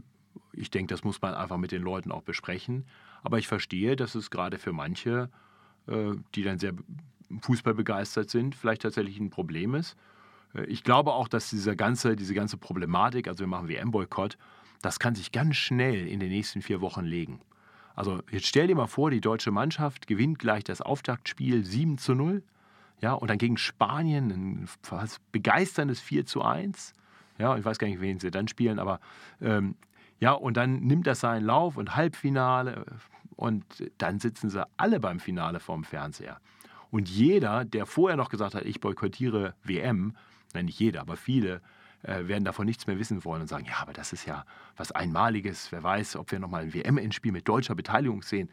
ich 0.53 0.71
denke, 0.71 0.93
das 0.93 1.05
muss 1.05 1.21
man 1.21 1.35
einfach 1.35 1.57
mit 1.57 1.73
den 1.73 1.83
Leuten 1.83 2.13
auch 2.13 2.23
besprechen. 2.23 2.87
Aber 3.23 3.39
ich 3.39 3.49
verstehe, 3.49 3.97
dass 3.97 4.15
es 4.15 4.31
gerade 4.31 4.59
für 4.59 4.73
manche 4.73 5.31
die 5.87 6.43
dann 6.43 6.59
sehr 6.59 6.73
fußballbegeistert 7.43 8.31
sind, 8.31 8.55
vielleicht 8.55 8.83
tatsächlich 8.83 9.19
ein 9.19 9.31
Problem 9.31 9.75
ist. 9.75 9.97
Äh, 10.55 10.65
ich 10.67 10.83
glaube 10.83 11.13
auch, 11.13 11.29
dass 11.29 11.51
diese 11.51 11.77
ganze, 11.77 12.17
diese 12.17 12.35
ganze 12.35 12.57
Problematik, 12.57 13.29
also 13.29 13.41
wir 13.41 13.47
machen 13.47 13.69
WM-Boykott, 13.69 14.37
das 14.83 14.99
kann 14.99 15.15
sich 15.15 15.33
ganz 15.33 15.57
schnell 15.57 16.07
in 16.07 16.21
den 16.21 16.29
nächsten 16.29 16.63
vier 16.63 16.81
Wochen 16.81 17.05
legen. 17.05 17.41
Also 17.95 18.21
jetzt 18.31 18.47
stell 18.47 18.67
dir 18.67 18.77
mal 18.77 18.87
vor, 18.87 19.11
die 19.11 19.23
deutsche 19.23 19.51
Mannschaft 19.51 20.07
gewinnt 20.07 20.39
gleich 20.39 20.65
das 20.65 20.83
Auftaktspiel 20.83 21.65
7 21.65 21.99
zu 21.99 22.15
0. 22.15 22.43
Ja, 23.01 23.13
und 23.13 23.29
dann 23.29 23.39
gegen 23.39 23.59
Spanien 23.59 24.31
ein 24.31 24.69
fast 24.83 25.21
begeisterndes 25.33 26.01
4 26.01 26.27
zu 26.27 26.43
1. 26.43 26.93
Ja, 27.39 27.57
ich 27.57 27.65
weiß 27.65 27.79
gar 27.79 27.89
nicht, 27.89 28.01
wen 28.01 28.19
sie 28.19 28.31
dann 28.31 28.49
spielen, 28.49 28.79
aber 28.79 29.01
ähm, 29.41 29.77
ja, 30.19 30.33
und 30.33 30.57
dann 30.57 30.81
nimmt 30.81 31.07
das 31.07 31.21
seinen 31.21 31.45
Lauf 31.45 31.77
und 31.77 31.95
Halbfinale, 31.95 32.87
und 33.37 33.65
dann 33.99 34.19
sitzen 34.19 34.51
sie 34.51 34.67
alle 34.77 34.99
beim 34.99 35.21
Finale 35.21 35.61
vorm 35.61 35.85
Fernseher. 35.85 36.41
Und 36.91 37.09
jeder, 37.09 37.65
der 37.65 37.87
vorher 37.87 38.17
noch 38.17 38.31
gesagt 38.31 38.55
hat, 38.55 38.65
ich 38.65 38.81
boykottiere 38.81 39.55
WM, 39.63 40.17
nein, 40.55 40.65
nicht 40.67 40.81
jeder, 40.81 41.03
aber 41.03 41.17
viele, 41.17 41.61
äh, 42.03 42.29
werden 42.29 42.45
davon 42.45 42.67
nichts 42.67 42.87
mehr 42.87 42.99
wissen 42.99 43.25
wollen 43.25 43.43
und 43.43 43.49
sagen, 43.49 43.67
ja, 43.67 43.79
aber 43.81 43.93
das 43.93 44.13
ist 44.13 44.27
ja 44.27 44.45
was 44.77 44.93
Einmaliges. 44.93 45.73
Wer 45.73 45.83
weiß, 45.83 46.17
ob 46.17 46.31
wir 46.31 46.39
nochmal 46.39 46.63
ein 46.63 46.75
WM-Endspiel 46.75 47.33
mit 47.33 47.49
deutscher 47.49 47.75
Beteiligung 47.75 48.23
sehen. 48.23 48.49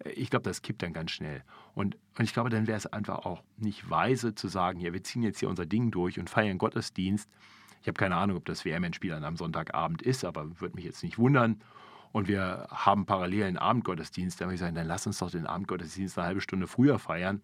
Äh, 0.00 0.10
ich 0.10 0.30
glaube, 0.30 0.44
das 0.44 0.62
kippt 0.62 0.82
dann 0.82 0.92
ganz 0.92 1.10
schnell. 1.12 1.42
Und, 1.74 1.96
und 2.18 2.24
ich 2.24 2.32
glaube, 2.32 2.50
dann 2.50 2.66
wäre 2.66 2.78
es 2.78 2.86
einfach 2.86 3.26
auch 3.26 3.42
nicht 3.58 3.88
weise 3.90 4.34
zu 4.34 4.48
sagen, 4.48 4.80
ja, 4.80 4.92
wir 4.92 5.02
ziehen 5.02 5.22
jetzt 5.22 5.40
hier 5.40 5.48
unser 5.48 5.66
Ding 5.66 5.90
durch 5.90 6.18
und 6.18 6.30
feiern 6.30 6.58
Gottesdienst. 6.58 7.28
Ich 7.82 7.88
habe 7.88 7.98
keine 7.98 8.16
Ahnung, 8.16 8.38
ob 8.38 8.44
das 8.46 8.64
WM-Endspiel 8.64 9.10
dann 9.10 9.24
am 9.24 9.36
Sonntagabend 9.36 10.02
ist, 10.02 10.24
aber 10.24 10.60
würde 10.60 10.74
mich 10.74 10.84
jetzt 10.84 11.02
nicht 11.02 11.18
wundern 11.18 11.60
und 12.12 12.28
wir 12.28 12.66
haben 12.70 13.06
parallel 13.06 13.44
einen 13.44 13.58
Abendgottesdienst, 13.58 14.40
dann 14.40 14.48
würde 14.48 14.54
ich 14.54 14.60
sagen, 14.60 14.74
dann 14.74 14.86
lass 14.86 15.06
uns 15.06 15.18
doch 15.18 15.30
den 15.30 15.46
Abendgottesdienst 15.46 16.18
eine 16.18 16.26
halbe 16.26 16.40
Stunde 16.40 16.66
früher 16.66 16.98
feiern 16.98 17.42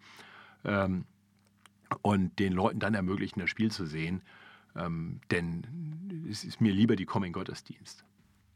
ähm, 0.65 1.05
und 2.01 2.37
den 2.39 2.53
Leuten 2.53 2.79
dann 2.79 2.93
ermöglichen, 2.93 3.39
das 3.39 3.49
Spiel 3.49 3.71
zu 3.71 3.85
sehen. 3.85 4.21
Ähm, 4.75 5.21
denn 5.29 6.27
es 6.29 6.43
ist 6.43 6.61
mir 6.61 6.73
lieber, 6.73 6.95
die 6.95 7.05
kommen 7.05 7.25
in 7.25 7.33
Gottesdienst. 7.33 8.03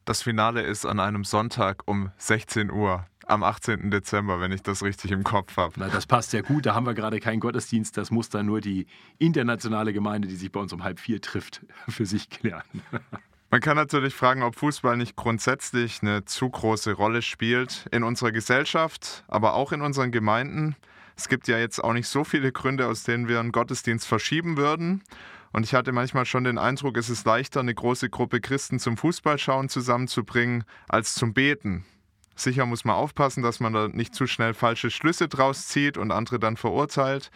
Das 0.06 0.22
Finale 0.22 0.62
ist 0.62 0.86
an 0.86 1.00
einem 1.00 1.26
Sonntag 1.26 1.84
um 1.86 2.12
16 2.17 2.72
Uhr 2.72 3.06
am 3.26 3.43
18. 3.43 3.91
Dezember, 3.91 4.39
wenn 4.39 4.54
ich 4.54 4.63
das 4.63 4.82
richtig 4.82 5.12
im 5.12 5.26
Kopf 5.26 5.58
habe. 5.58 5.74
Na, 5.78 5.89
das 5.89 6.06
passt 6.06 6.32
sehr 6.32 6.43
gut. 6.43 6.65
Da 6.65 6.74
haben 6.74 6.86
wir 6.86 6.93
gerade 6.93 7.20
keinen 7.20 7.41
Gottesdienst. 7.41 7.98
Das 7.98 8.10
muss 8.10 8.30
dann 8.30 8.46
nur 8.46 8.62
die 8.62 8.88
internationale 9.17 9.91
Gemeinde, 9.91 10.30
die 10.30 10.38
sich 10.38 10.50
bei 10.50 10.62
uns 10.62 10.72
um 10.72 10.84
halb 10.84 11.00
vier 11.00 11.22
trifft, 11.22 11.65
für 11.89 12.06
sich 12.06 12.30
klären. 12.30 12.63
Man 13.49 13.62
kann 13.62 13.77
natürlich 13.77 14.13
fragen, 14.13 14.43
ob 14.43 14.57
Fußball 14.57 14.97
nicht 14.97 15.15
grundsätzlich 15.15 16.01
eine 16.01 16.25
zu 16.25 16.49
große 16.49 16.91
Rolle 16.91 17.21
spielt 17.21 17.86
in 17.91 18.03
unserer 18.03 18.33
Gesellschaft, 18.33 19.23
aber 19.29 19.53
auch 19.53 19.71
in 19.71 19.81
unseren 19.81 20.12
Gemeinden. 20.12 20.75
Es 21.15 21.29
gibt 21.29 21.47
ja 21.47 21.57
jetzt 21.57 21.81
auch 21.81 21.93
nicht 21.93 22.10
so 22.10 22.25
viele 22.25 22.51
Gründe, 22.51 22.88
aus 22.88 23.03
denen 23.03 23.29
wir 23.29 23.39
einen 23.39 23.53
Gottesdienst 23.53 24.05
verschieben 24.05 24.57
würden. 24.57 25.01
Und 25.53 25.63
ich 25.63 25.73
hatte 25.73 25.93
manchmal 25.93 26.25
schon 26.25 26.43
den 26.43 26.57
Eindruck, 26.57 26.97
es 26.97 27.10
ist 27.10 27.25
leichter, 27.25 27.62
eine 27.62 27.73
große 27.73 28.10
Gruppe 28.10 28.41
Christen 28.41 28.79
zum 28.79 28.97
Fußballschauen 28.97 29.69
zusammenzubringen, 29.69 30.65
als 30.89 31.15
zum 31.15 31.33
Beten. 31.33 31.86
Sicher 32.36 32.65
muss 32.65 32.83
man 32.83 32.97
aufpassen, 32.97 33.43
dass 33.43 33.62
man 33.62 33.71
da 33.71 33.88
nicht 33.88 34.13
zu 34.13 34.27
schnell 34.27 34.53
falsche 34.55 34.91
Schlüsse 34.91 35.29
draus 35.29 35.67
zieht 35.67 35.97
und 35.97 36.12
andere 36.12 36.38
dann 36.38 36.57
verurteilt. 36.57 37.31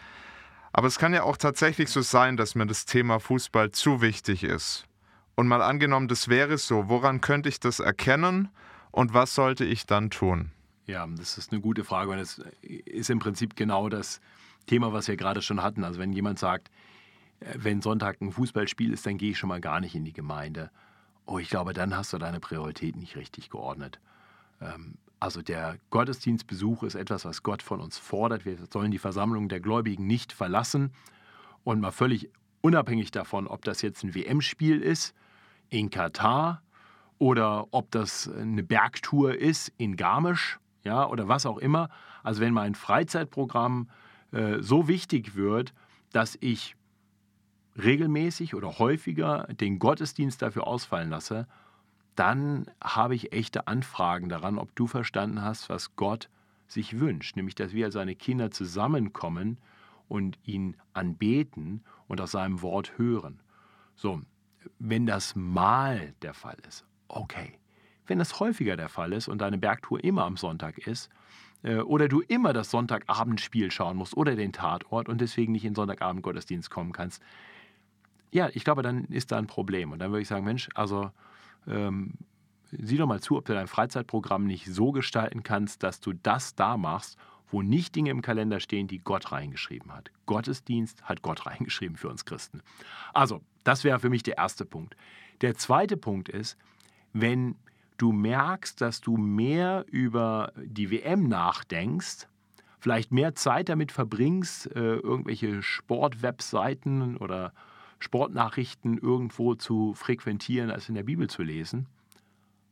Aber 0.74 0.88
es 0.88 0.98
kann 0.98 1.14
ja 1.14 1.22
auch 1.22 1.38
tatsächlich 1.38 1.88
so 1.88 2.02
sein, 2.02 2.36
dass 2.36 2.54
mir 2.54 2.66
das 2.66 2.84
Thema 2.84 3.18
Fußball 3.18 3.70
zu 3.70 4.02
wichtig 4.02 4.44
ist. 4.44 4.86
Und 5.34 5.48
mal 5.48 5.62
angenommen, 5.62 6.08
das 6.08 6.28
wäre 6.28 6.58
so, 6.58 6.88
woran 6.88 7.20
könnte 7.20 7.48
ich 7.48 7.58
das 7.58 7.80
erkennen 7.80 8.48
und 8.90 9.14
was 9.14 9.34
sollte 9.34 9.64
ich 9.64 9.86
dann 9.86 10.10
tun? 10.10 10.50
Ja, 10.86 11.06
das 11.06 11.38
ist 11.38 11.52
eine 11.52 11.60
gute 11.60 11.84
Frage 11.84 12.10
und 12.10 12.18
das 12.18 12.40
ist 12.62 13.08
im 13.08 13.18
Prinzip 13.18 13.56
genau 13.56 13.88
das 13.88 14.20
Thema, 14.66 14.92
was 14.92 15.08
wir 15.08 15.16
gerade 15.16 15.40
schon 15.40 15.62
hatten. 15.62 15.84
Also 15.84 15.98
wenn 15.98 16.12
jemand 16.12 16.38
sagt, 16.38 16.70
äh, 17.40 17.54
wenn 17.56 17.80
Sonntag 17.80 18.20
ein 18.20 18.32
Fußballspiel 18.32 18.92
ist, 18.92 19.06
dann 19.06 19.16
gehe 19.16 19.30
ich 19.30 19.38
schon 19.38 19.48
mal 19.48 19.60
gar 19.60 19.80
nicht 19.80 19.94
in 19.94 20.04
die 20.04 20.12
Gemeinde. 20.12 20.70
Oh, 21.24 21.38
ich 21.38 21.48
glaube, 21.48 21.72
dann 21.72 21.96
hast 21.96 22.12
du 22.12 22.18
deine 22.18 22.40
Prioritäten 22.40 23.00
nicht 23.00 23.16
richtig 23.16 23.48
geordnet. 23.48 24.00
Ähm, 24.60 24.94
also 25.20 25.40
der 25.40 25.78
Gottesdienstbesuch 25.90 26.82
ist 26.82 26.96
etwas, 26.96 27.24
was 27.24 27.42
Gott 27.42 27.62
von 27.62 27.80
uns 27.80 27.96
fordert. 27.96 28.44
Wir 28.44 28.58
sollen 28.70 28.90
die 28.90 28.98
Versammlung 28.98 29.48
der 29.48 29.60
Gläubigen 29.60 30.06
nicht 30.06 30.32
verlassen 30.32 30.92
und 31.62 31.80
mal 31.80 31.92
völlig 31.92 32.28
unabhängig 32.60 33.12
davon, 33.12 33.46
ob 33.46 33.64
das 33.64 33.82
jetzt 33.82 34.02
ein 34.02 34.14
WM-Spiel 34.14 34.82
ist 34.82 35.14
in 35.72 35.90
Katar 35.90 36.62
oder 37.18 37.68
ob 37.70 37.90
das 37.90 38.28
eine 38.28 38.62
Bergtour 38.62 39.34
ist 39.34 39.72
in 39.78 39.96
Garmisch, 39.96 40.58
ja, 40.84 41.06
oder 41.06 41.28
was 41.28 41.46
auch 41.46 41.58
immer. 41.58 41.88
Also 42.22 42.40
wenn 42.40 42.52
mein 42.52 42.74
Freizeitprogramm 42.74 43.88
äh, 44.32 44.60
so 44.60 44.86
wichtig 44.86 45.34
wird, 45.34 45.72
dass 46.12 46.36
ich 46.40 46.76
regelmäßig 47.82 48.54
oder 48.54 48.78
häufiger 48.78 49.46
den 49.48 49.78
Gottesdienst 49.78 50.42
dafür 50.42 50.66
ausfallen 50.66 51.10
lasse, 51.10 51.46
dann 52.16 52.66
habe 52.82 53.14
ich 53.14 53.32
echte 53.32 53.66
Anfragen 53.66 54.28
daran, 54.28 54.58
ob 54.58 54.74
du 54.76 54.86
verstanden 54.86 55.40
hast, 55.40 55.70
was 55.70 55.96
Gott 55.96 56.28
sich 56.66 57.00
wünscht, 57.00 57.36
nämlich 57.36 57.54
dass 57.54 57.72
wir 57.72 57.86
als 57.86 57.94
seine 57.94 58.14
Kinder 58.14 58.50
zusammenkommen 58.50 59.56
und 60.08 60.38
ihn 60.44 60.76
anbeten 60.92 61.82
und 62.08 62.20
aus 62.20 62.32
seinem 62.32 62.60
Wort 62.60 62.98
hören. 62.98 63.40
So, 63.94 64.20
wenn 64.78 65.06
das 65.06 65.34
mal 65.36 66.14
der 66.22 66.34
Fall 66.34 66.56
ist, 66.68 66.84
okay. 67.08 67.58
Wenn 68.06 68.18
das 68.18 68.40
häufiger 68.40 68.76
der 68.76 68.88
Fall 68.88 69.12
ist 69.12 69.28
und 69.28 69.38
deine 69.38 69.58
Bergtour 69.58 70.02
immer 70.02 70.24
am 70.24 70.36
Sonntag 70.36 70.78
ist, 70.78 71.08
äh, 71.62 71.76
oder 71.76 72.08
du 72.08 72.20
immer 72.20 72.52
das 72.52 72.70
Sonntagabendspiel 72.70 73.70
schauen 73.70 73.96
musst 73.96 74.16
oder 74.16 74.34
den 74.34 74.52
Tatort 74.52 75.08
und 75.08 75.20
deswegen 75.20 75.52
nicht 75.52 75.64
in 75.64 75.74
Sonntagabend 75.74 76.22
Gottesdienst 76.22 76.70
kommen 76.70 76.92
kannst, 76.92 77.22
ja, 78.32 78.48
ich 78.52 78.64
glaube, 78.64 78.82
dann 78.82 79.04
ist 79.04 79.30
da 79.30 79.38
ein 79.38 79.46
Problem. 79.46 79.92
Und 79.92 79.98
dann 79.98 80.10
würde 80.10 80.22
ich 80.22 80.28
sagen, 80.28 80.44
Mensch, 80.44 80.68
also 80.74 81.10
ähm, 81.66 82.14
sieh 82.70 82.96
doch 82.96 83.06
mal 83.06 83.20
zu, 83.20 83.36
ob 83.36 83.44
du 83.44 83.52
dein 83.52 83.66
Freizeitprogramm 83.66 84.46
nicht 84.46 84.66
so 84.66 84.90
gestalten 84.90 85.42
kannst, 85.42 85.82
dass 85.82 86.00
du 86.00 86.14
das 86.14 86.54
da 86.54 86.76
machst, 86.76 87.18
wo 87.52 87.62
nicht 87.62 87.94
Dinge 87.94 88.10
im 88.10 88.22
Kalender 88.22 88.58
stehen, 88.58 88.88
die 88.88 88.98
Gott 88.98 89.30
reingeschrieben 89.30 89.92
hat. 89.92 90.10
Gottesdienst 90.26 91.02
hat 91.04 91.22
Gott 91.22 91.46
reingeschrieben 91.46 91.96
für 91.96 92.08
uns 92.08 92.24
Christen. 92.24 92.62
Also, 93.12 93.40
das 93.62 93.84
wäre 93.84 94.00
für 94.00 94.10
mich 94.10 94.22
der 94.22 94.38
erste 94.38 94.64
Punkt. 94.64 94.96
Der 95.42 95.54
zweite 95.54 95.96
Punkt 95.96 96.28
ist, 96.28 96.56
wenn 97.12 97.56
du 97.98 98.12
merkst, 98.12 98.80
dass 98.80 99.00
du 99.00 99.16
mehr 99.16 99.84
über 99.88 100.52
die 100.56 100.90
WM 100.90 101.28
nachdenkst, 101.28 102.26
vielleicht 102.80 103.12
mehr 103.12 103.34
Zeit 103.34 103.68
damit 103.68 103.92
verbringst, 103.92 104.74
äh, 104.74 104.96
irgendwelche 104.96 105.62
Sportwebseiten 105.62 107.16
oder 107.16 107.52
Sportnachrichten 108.00 108.98
irgendwo 108.98 109.54
zu 109.54 109.94
frequentieren, 109.94 110.70
als 110.70 110.88
in 110.88 110.96
der 110.96 111.04
Bibel 111.04 111.30
zu 111.30 111.42
lesen. 111.42 111.86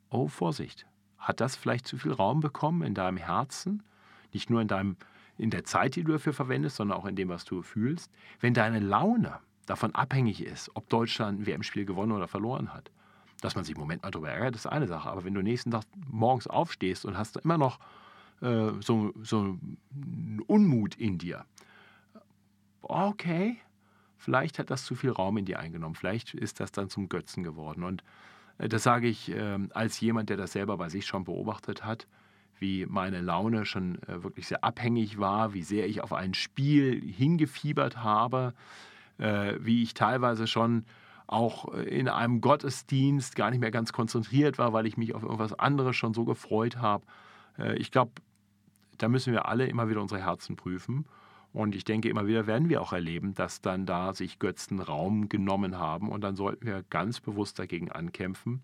Oh, 0.09 0.27
Vorsicht. 0.27 0.87
Hat 1.19 1.41
das 1.41 1.55
vielleicht 1.55 1.87
zu 1.87 1.99
viel 1.99 2.13
Raum 2.13 2.41
bekommen 2.41 2.83
in 2.83 2.95
deinem 2.95 3.19
Herzen? 3.19 3.85
Nicht 4.33 4.51
nur 4.51 4.61
in, 4.61 4.69
deinem, 4.69 4.97
in 5.39 5.51
der 5.51 5.65
Zeit, 5.65 5.97
die 5.97 6.05
du 6.05 6.13
dafür 6.13 6.33
verwendest, 6.33 6.77
sondern 6.77 6.99
auch 6.99 7.07
in 7.07 7.17
dem, 7.17 7.29
was 7.29 7.45
du 7.45 7.63
fühlst. 7.63 8.11
Wenn 8.41 8.55
deine 8.55 8.81
Laune 8.81 9.39
davon 9.67 9.95
abhängig 9.95 10.45
ist, 10.45 10.71
ob 10.75 10.89
Deutschland 10.89 11.41
ein 11.41 11.47
WM-Spiel 11.47 11.85
gewonnen 11.85 12.13
oder 12.13 12.29
verloren 12.29 12.73
hat, 12.73 12.91
dass 13.41 13.55
man 13.55 13.65
sich 13.65 13.75
im 13.75 13.81
Moment 13.81 14.03
mal 14.03 14.11
darüber 14.11 14.31
ärgert, 14.31 14.57
ist 14.57 14.67
eine 14.67 14.87
Sache. 14.87 15.09
Aber 15.09 15.25
wenn 15.25 15.35
du 15.35 15.43
nächsten 15.43 15.71
Tag 15.71 15.85
morgens 16.09 16.47
aufstehst 16.47 17.05
und 17.05 17.17
hast 17.17 17.37
immer 17.39 17.59
noch 17.59 17.79
äh, 18.43 18.71
so, 18.81 19.13
so 19.23 19.59
einen 19.93 20.41
Unmut 20.47 20.95
in 20.97 21.19
dir, 21.19 21.45
okay, 22.83 23.59
Vielleicht 24.21 24.59
hat 24.59 24.69
das 24.69 24.85
zu 24.85 24.95
viel 24.95 25.11
Raum 25.11 25.39
in 25.39 25.47
dir 25.47 25.59
eingenommen. 25.59 25.95
Vielleicht 25.95 26.35
ist 26.35 26.61
das 26.61 26.73
dann 26.73 26.91
zum 26.91 27.09
Götzen 27.09 27.43
geworden. 27.43 27.85
Und 27.85 28.05
äh, 28.59 28.69
das 28.69 28.83
sage 28.83 29.09
ich 29.09 29.31
äh, 29.31 29.59
als 29.73 29.99
jemand, 30.01 30.29
der 30.29 30.37
das 30.37 30.53
selber 30.53 30.77
bei 30.77 30.91
sich 30.91 31.07
schon 31.07 31.25
beobachtet 31.25 31.85
hat, 31.85 32.07
wie 32.61 32.87
meine 32.87 33.21
Laune 33.21 33.65
schon 33.65 34.01
äh, 34.03 34.23
wirklich 34.23 34.47
sehr 34.47 34.63
abhängig 34.63 35.19
war, 35.19 35.55
wie 35.55 35.63
sehr 35.63 35.89
ich 35.89 36.03
auf 36.03 36.13
ein 36.13 36.35
Spiel 36.35 37.03
hingefiebert 37.03 37.97
habe, 38.05 38.55
äh, 39.19 39.55
wie 39.59 39.83
ich 39.83 39.95
teilweise 39.95 40.47
schon 40.47 40.85
auch 41.27 41.75
äh, 41.75 41.83
in 41.83 42.09
einem 42.09 42.41
Gottesdienst 42.41 43.35
gar 43.35 43.51
nicht 43.51 43.61
mehr 43.61 43.71
ganz 43.71 43.93
konzentriert 43.93 44.59
war, 44.59 44.73
weil 44.73 44.87
ich 44.87 44.97
mich 44.97 45.15
auf 45.15 45.23
irgendwas 45.23 45.59
anderes 45.59 45.97
schon 45.97 46.15
so 46.15 46.25
gefreut 46.25 46.77
habe. 46.77 47.05
Ich 47.77 47.91
glaube, 47.91 48.13
da 48.97 49.09
müssen 49.09 49.35
wir 49.35 49.47
alle 49.47 49.67
immer 49.67 49.91
wieder 49.91 50.01
unsere 50.01 50.25
Herzen 50.25 50.57
prüfen. 50.57 51.05
Und 51.53 51.75
ich 51.75 51.85
denke, 51.85 52.09
immer 52.09 52.27
wieder 52.27 52.47
werden 52.47 52.71
wir 52.71 52.81
auch 52.81 52.95
erleben, 52.95 53.35
dass 53.35 53.61
dann 53.61 53.85
da 53.85 54.15
sich 54.15 54.39
Götzen 54.39 54.81
Raum 54.81 55.29
genommen 55.29 55.77
haben. 55.77 56.09
Und 56.09 56.23
dann 56.23 56.37
sollten 56.37 56.65
wir 56.65 56.85
ganz 56.89 57.21
bewusst 57.21 57.59
dagegen 57.59 57.91
ankämpfen 57.91 58.63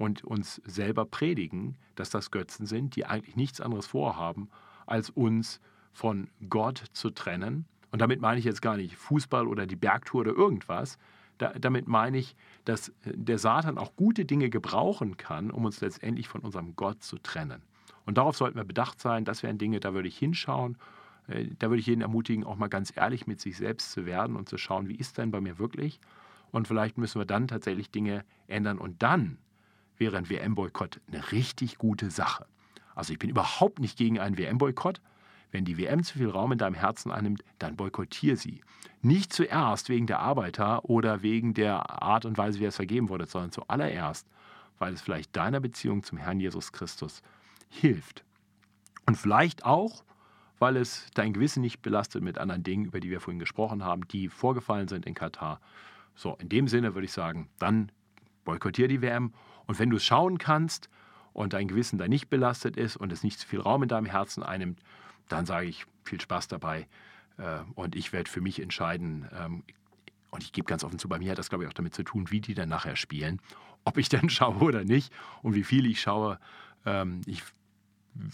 und 0.00 0.24
uns 0.24 0.62
selber 0.64 1.04
predigen, 1.04 1.76
dass 1.94 2.08
das 2.08 2.30
Götzen 2.30 2.64
sind, 2.64 2.96
die 2.96 3.04
eigentlich 3.04 3.36
nichts 3.36 3.60
anderes 3.60 3.86
vorhaben, 3.86 4.48
als 4.86 5.10
uns 5.10 5.60
von 5.92 6.30
Gott 6.48 6.82
zu 6.94 7.10
trennen. 7.10 7.66
Und 7.90 8.00
damit 8.00 8.18
meine 8.18 8.38
ich 8.38 8.46
jetzt 8.46 8.62
gar 8.62 8.78
nicht 8.78 8.96
Fußball 8.96 9.46
oder 9.46 9.66
die 9.66 9.76
Bergtour 9.76 10.22
oder 10.22 10.32
irgendwas. 10.32 10.96
Da, 11.36 11.52
damit 11.52 11.86
meine 11.86 12.16
ich, 12.16 12.34
dass 12.64 12.94
der 13.04 13.36
Satan 13.36 13.76
auch 13.76 13.94
gute 13.94 14.24
Dinge 14.24 14.48
gebrauchen 14.48 15.18
kann, 15.18 15.50
um 15.50 15.66
uns 15.66 15.82
letztendlich 15.82 16.28
von 16.28 16.40
unserem 16.40 16.76
Gott 16.76 17.02
zu 17.02 17.18
trennen. 17.18 17.60
Und 18.06 18.16
darauf 18.16 18.38
sollten 18.38 18.56
wir 18.56 18.64
bedacht 18.64 19.00
sein. 19.00 19.26
Das 19.26 19.42
wären 19.42 19.58
Dinge, 19.58 19.80
da 19.80 19.92
würde 19.92 20.08
ich 20.08 20.16
hinschauen 20.16 20.78
äh, 21.26 21.48
da 21.58 21.68
würde 21.68 21.80
ich 21.80 21.86
jeden 21.86 22.00
ermutigen, 22.00 22.44
auch 22.44 22.56
mal 22.56 22.68
ganz 22.68 22.90
ehrlich 22.96 23.26
mit 23.26 23.38
sich 23.38 23.58
selbst 23.58 23.92
zu 23.92 24.06
werden 24.06 24.36
und 24.36 24.48
zu 24.48 24.56
schauen, 24.56 24.88
wie 24.88 24.96
ist 24.96 25.18
denn 25.18 25.30
bei 25.30 25.42
mir 25.42 25.58
wirklich? 25.58 26.00
Und 26.52 26.68
vielleicht 26.68 26.96
müssen 26.96 27.20
wir 27.20 27.26
dann 27.26 27.48
tatsächlich 27.48 27.90
Dinge 27.90 28.24
ändern. 28.46 28.78
Und 28.78 29.02
dann 29.02 29.36
wäre 30.00 30.16
ein 30.16 30.28
WM-Boykott 30.28 31.00
eine 31.06 31.30
richtig 31.30 31.78
gute 31.78 32.10
Sache. 32.10 32.46
Also 32.94 33.12
ich 33.12 33.18
bin 33.18 33.30
überhaupt 33.30 33.78
nicht 33.78 33.96
gegen 33.96 34.18
einen 34.18 34.36
WM-Boykott. 34.36 35.00
Wenn 35.52 35.64
die 35.64 35.78
WM 35.78 36.02
zu 36.02 36.18
viel 36.18 36.28
Raum 36.28 36.52
in 36.52 36.58
deinem 36.58 36.74
Herzen 36.74 37.10
einnimmt, 37.10 37.42
dann 37.58 37.76
boykottiere 37.76 38.36
sie. 38.36 38.60
Nicht 39.02 39.32
zuerst 39.32 39.88
wegen 39.88 40.06
der 40.06 40.20
Arbeiter 40.20 40.84
oder 40.84 41.22
wegen 41.22 41.54
der 41.54 42.02
Art 42.02 42.24
und 42.24 42.38
Weise, 42.38 42.60
wie 42.60 42.64
es 42.64 42.76
vergeben 42.76 43.08
wurde, 43.08 43.26
sondern 43.26 43.50
zuallererst, 43.50 44.28
weil 44.78 44.94
es 44.94 45.02
vielleicht 45.02 45.36
deiner 45.36 45.60
Beziehung 45.60 46.02
zum 46.02 46.18
Herrn 46.18 46.40
Jesus 46.40 46.72
Christus 46.72 47.22
hilft. 47.68 48.24
Und 49.06 49.16
vielleicht 49.16 49.64
auch, 49.64 50.04
weil 50.58 50.76
es 50.76 51.06
dein 51.14 51.32
Gewissen 51.32 51.62
nicht 51.62 51.82
belastet 51.82 52.22
mit 52.22 52.38
anderen 52.38 52.62
Dingen, 52.62 52.84
über 52.84 53.00
die 53.00 53.10
wir 53.10 53.20
vorhin 53.20 53.40
gesprochen 53.40 53.84
haben, 53.84 54.06
die 54.08 54.28
vorgefallen 54.28 54.88
sind 54.88 55.06
in 55.06 55.14
Katar. 55.14 55.60
So, 56.14 56.36
in 56.36 56.48
dem 56.48 56.68
Sinne 56.68 56.94
würde 56.94 57.06
ich 57.06 57.12
sagen, 57.12 57.48
dann 57.58 57.90
boykottiere 58.44 58.88
die 58.88 59.02
WM. 59.02 59.32
Und 59.70 59.78
wenn 59.78 59.90
du 59.90 59.98
es 59.98 60.04
schauen 60.04 60.38
kannst 60.38 60.90
und 61.32 61.52
dein 61.52 61.68
Gewissen 61.68 61.96
da 61.96 62.08
nicht 62.08 62.28
belastet 62.28 62.76
ist 62.76 62.96
und 62.96 63.12
es 63.12 63.22
nicht 63.22 63.38
zu 63.38 63.46
viel 63.46 63.60
Raum 63.60 63.84
in 63.84 63.88
deinem 63.88 64.06
Herzen 64.06 64.42
einnimmt, 64.42 64.80
dann 65.28 65.46
sage 65.46 65.68
ich 65.68 65.86
viel 66.02 66.20
Spaß 66.20 66.48
dabei. 66.48 66.88
Äh, 67.38 67.60
und 67.76 67.94
ich 67.94 68.12
werde 68.12 68.28
für 68.28 68.40
mich 68.40 68.60
entscheiden, 68.60 69.28
ähm, 69.32 69.62
und 70.32 70.42
ich 70.42 70.50
gebe 70.50 70.66
ganz 70.66 70.82
offen 70.82 70.98
zu, 70.98 71.08
bei 71.08 71.20
mir 71.20 71.30
hat 71.30 71.38
das, 71.38 71.50
glaube 71.50 71.62
ich, 71.62 71.70
auch 71.70 71.74
damit 71.74 71.94
zu 71.94 72.02
tun, 72.02 72.32
wie 72.32 72.40
die 72.40 72.54
dann 72.54 72.68
nachher 72.68 72.96
spielen. 72.96 73.40
Ob 73.84 73.96
ich 73.96 74.08
dann 74.08 74.28
schaue 74.28 74.56
oder 74.56 74.82
nicht 74.82 75.12
und 75.42 75.54
wie 75.54 75.62
viel 75.62 75.86
ich 75.86 76.00
schaue. 76.00 76.40
Ähm, 76.84 77.20
ich 77.26 77.44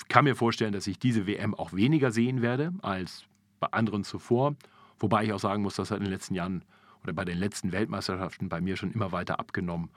kann 0.08 0.24
mir 0.24 0.36
vorstellen, 0.36 0.72
dass 0.72 0.86
ich 0.86 0.98
diese 0.98 1.26
WM 1.26 1.54
auch 1.54 1.74
weniger 1.74 2.12
sehen 2.12 2.40
werde 2.40 2.72
als 2.80 3.24
bei 3.60 3.66
anderen 3.72 4.04
zuvor. 4.04 4.56
Wobei 4.98 5.24
ich 5.24 5.34
auch 5.34 5.40
sagen 5.40 5.62
muss, 5.62 5.76
dass 5.76 5.90
in 5.90 6.00
den 6.00 6.08
letzten 6.08 6.34
Jahren 6.34 6.64
oder 7.02 7.12
bei 7.12 7.26
den 7.26 7.36
letzten 7.36 7.72
Weltmeisterschaften 7.72 8.48
bei 8.48 8.62
mir 8.62 8.78
schon 8.78 8.90
immer 8.90 9.12
weiter 9.12 9.38
abgenommen. 9.38 9.90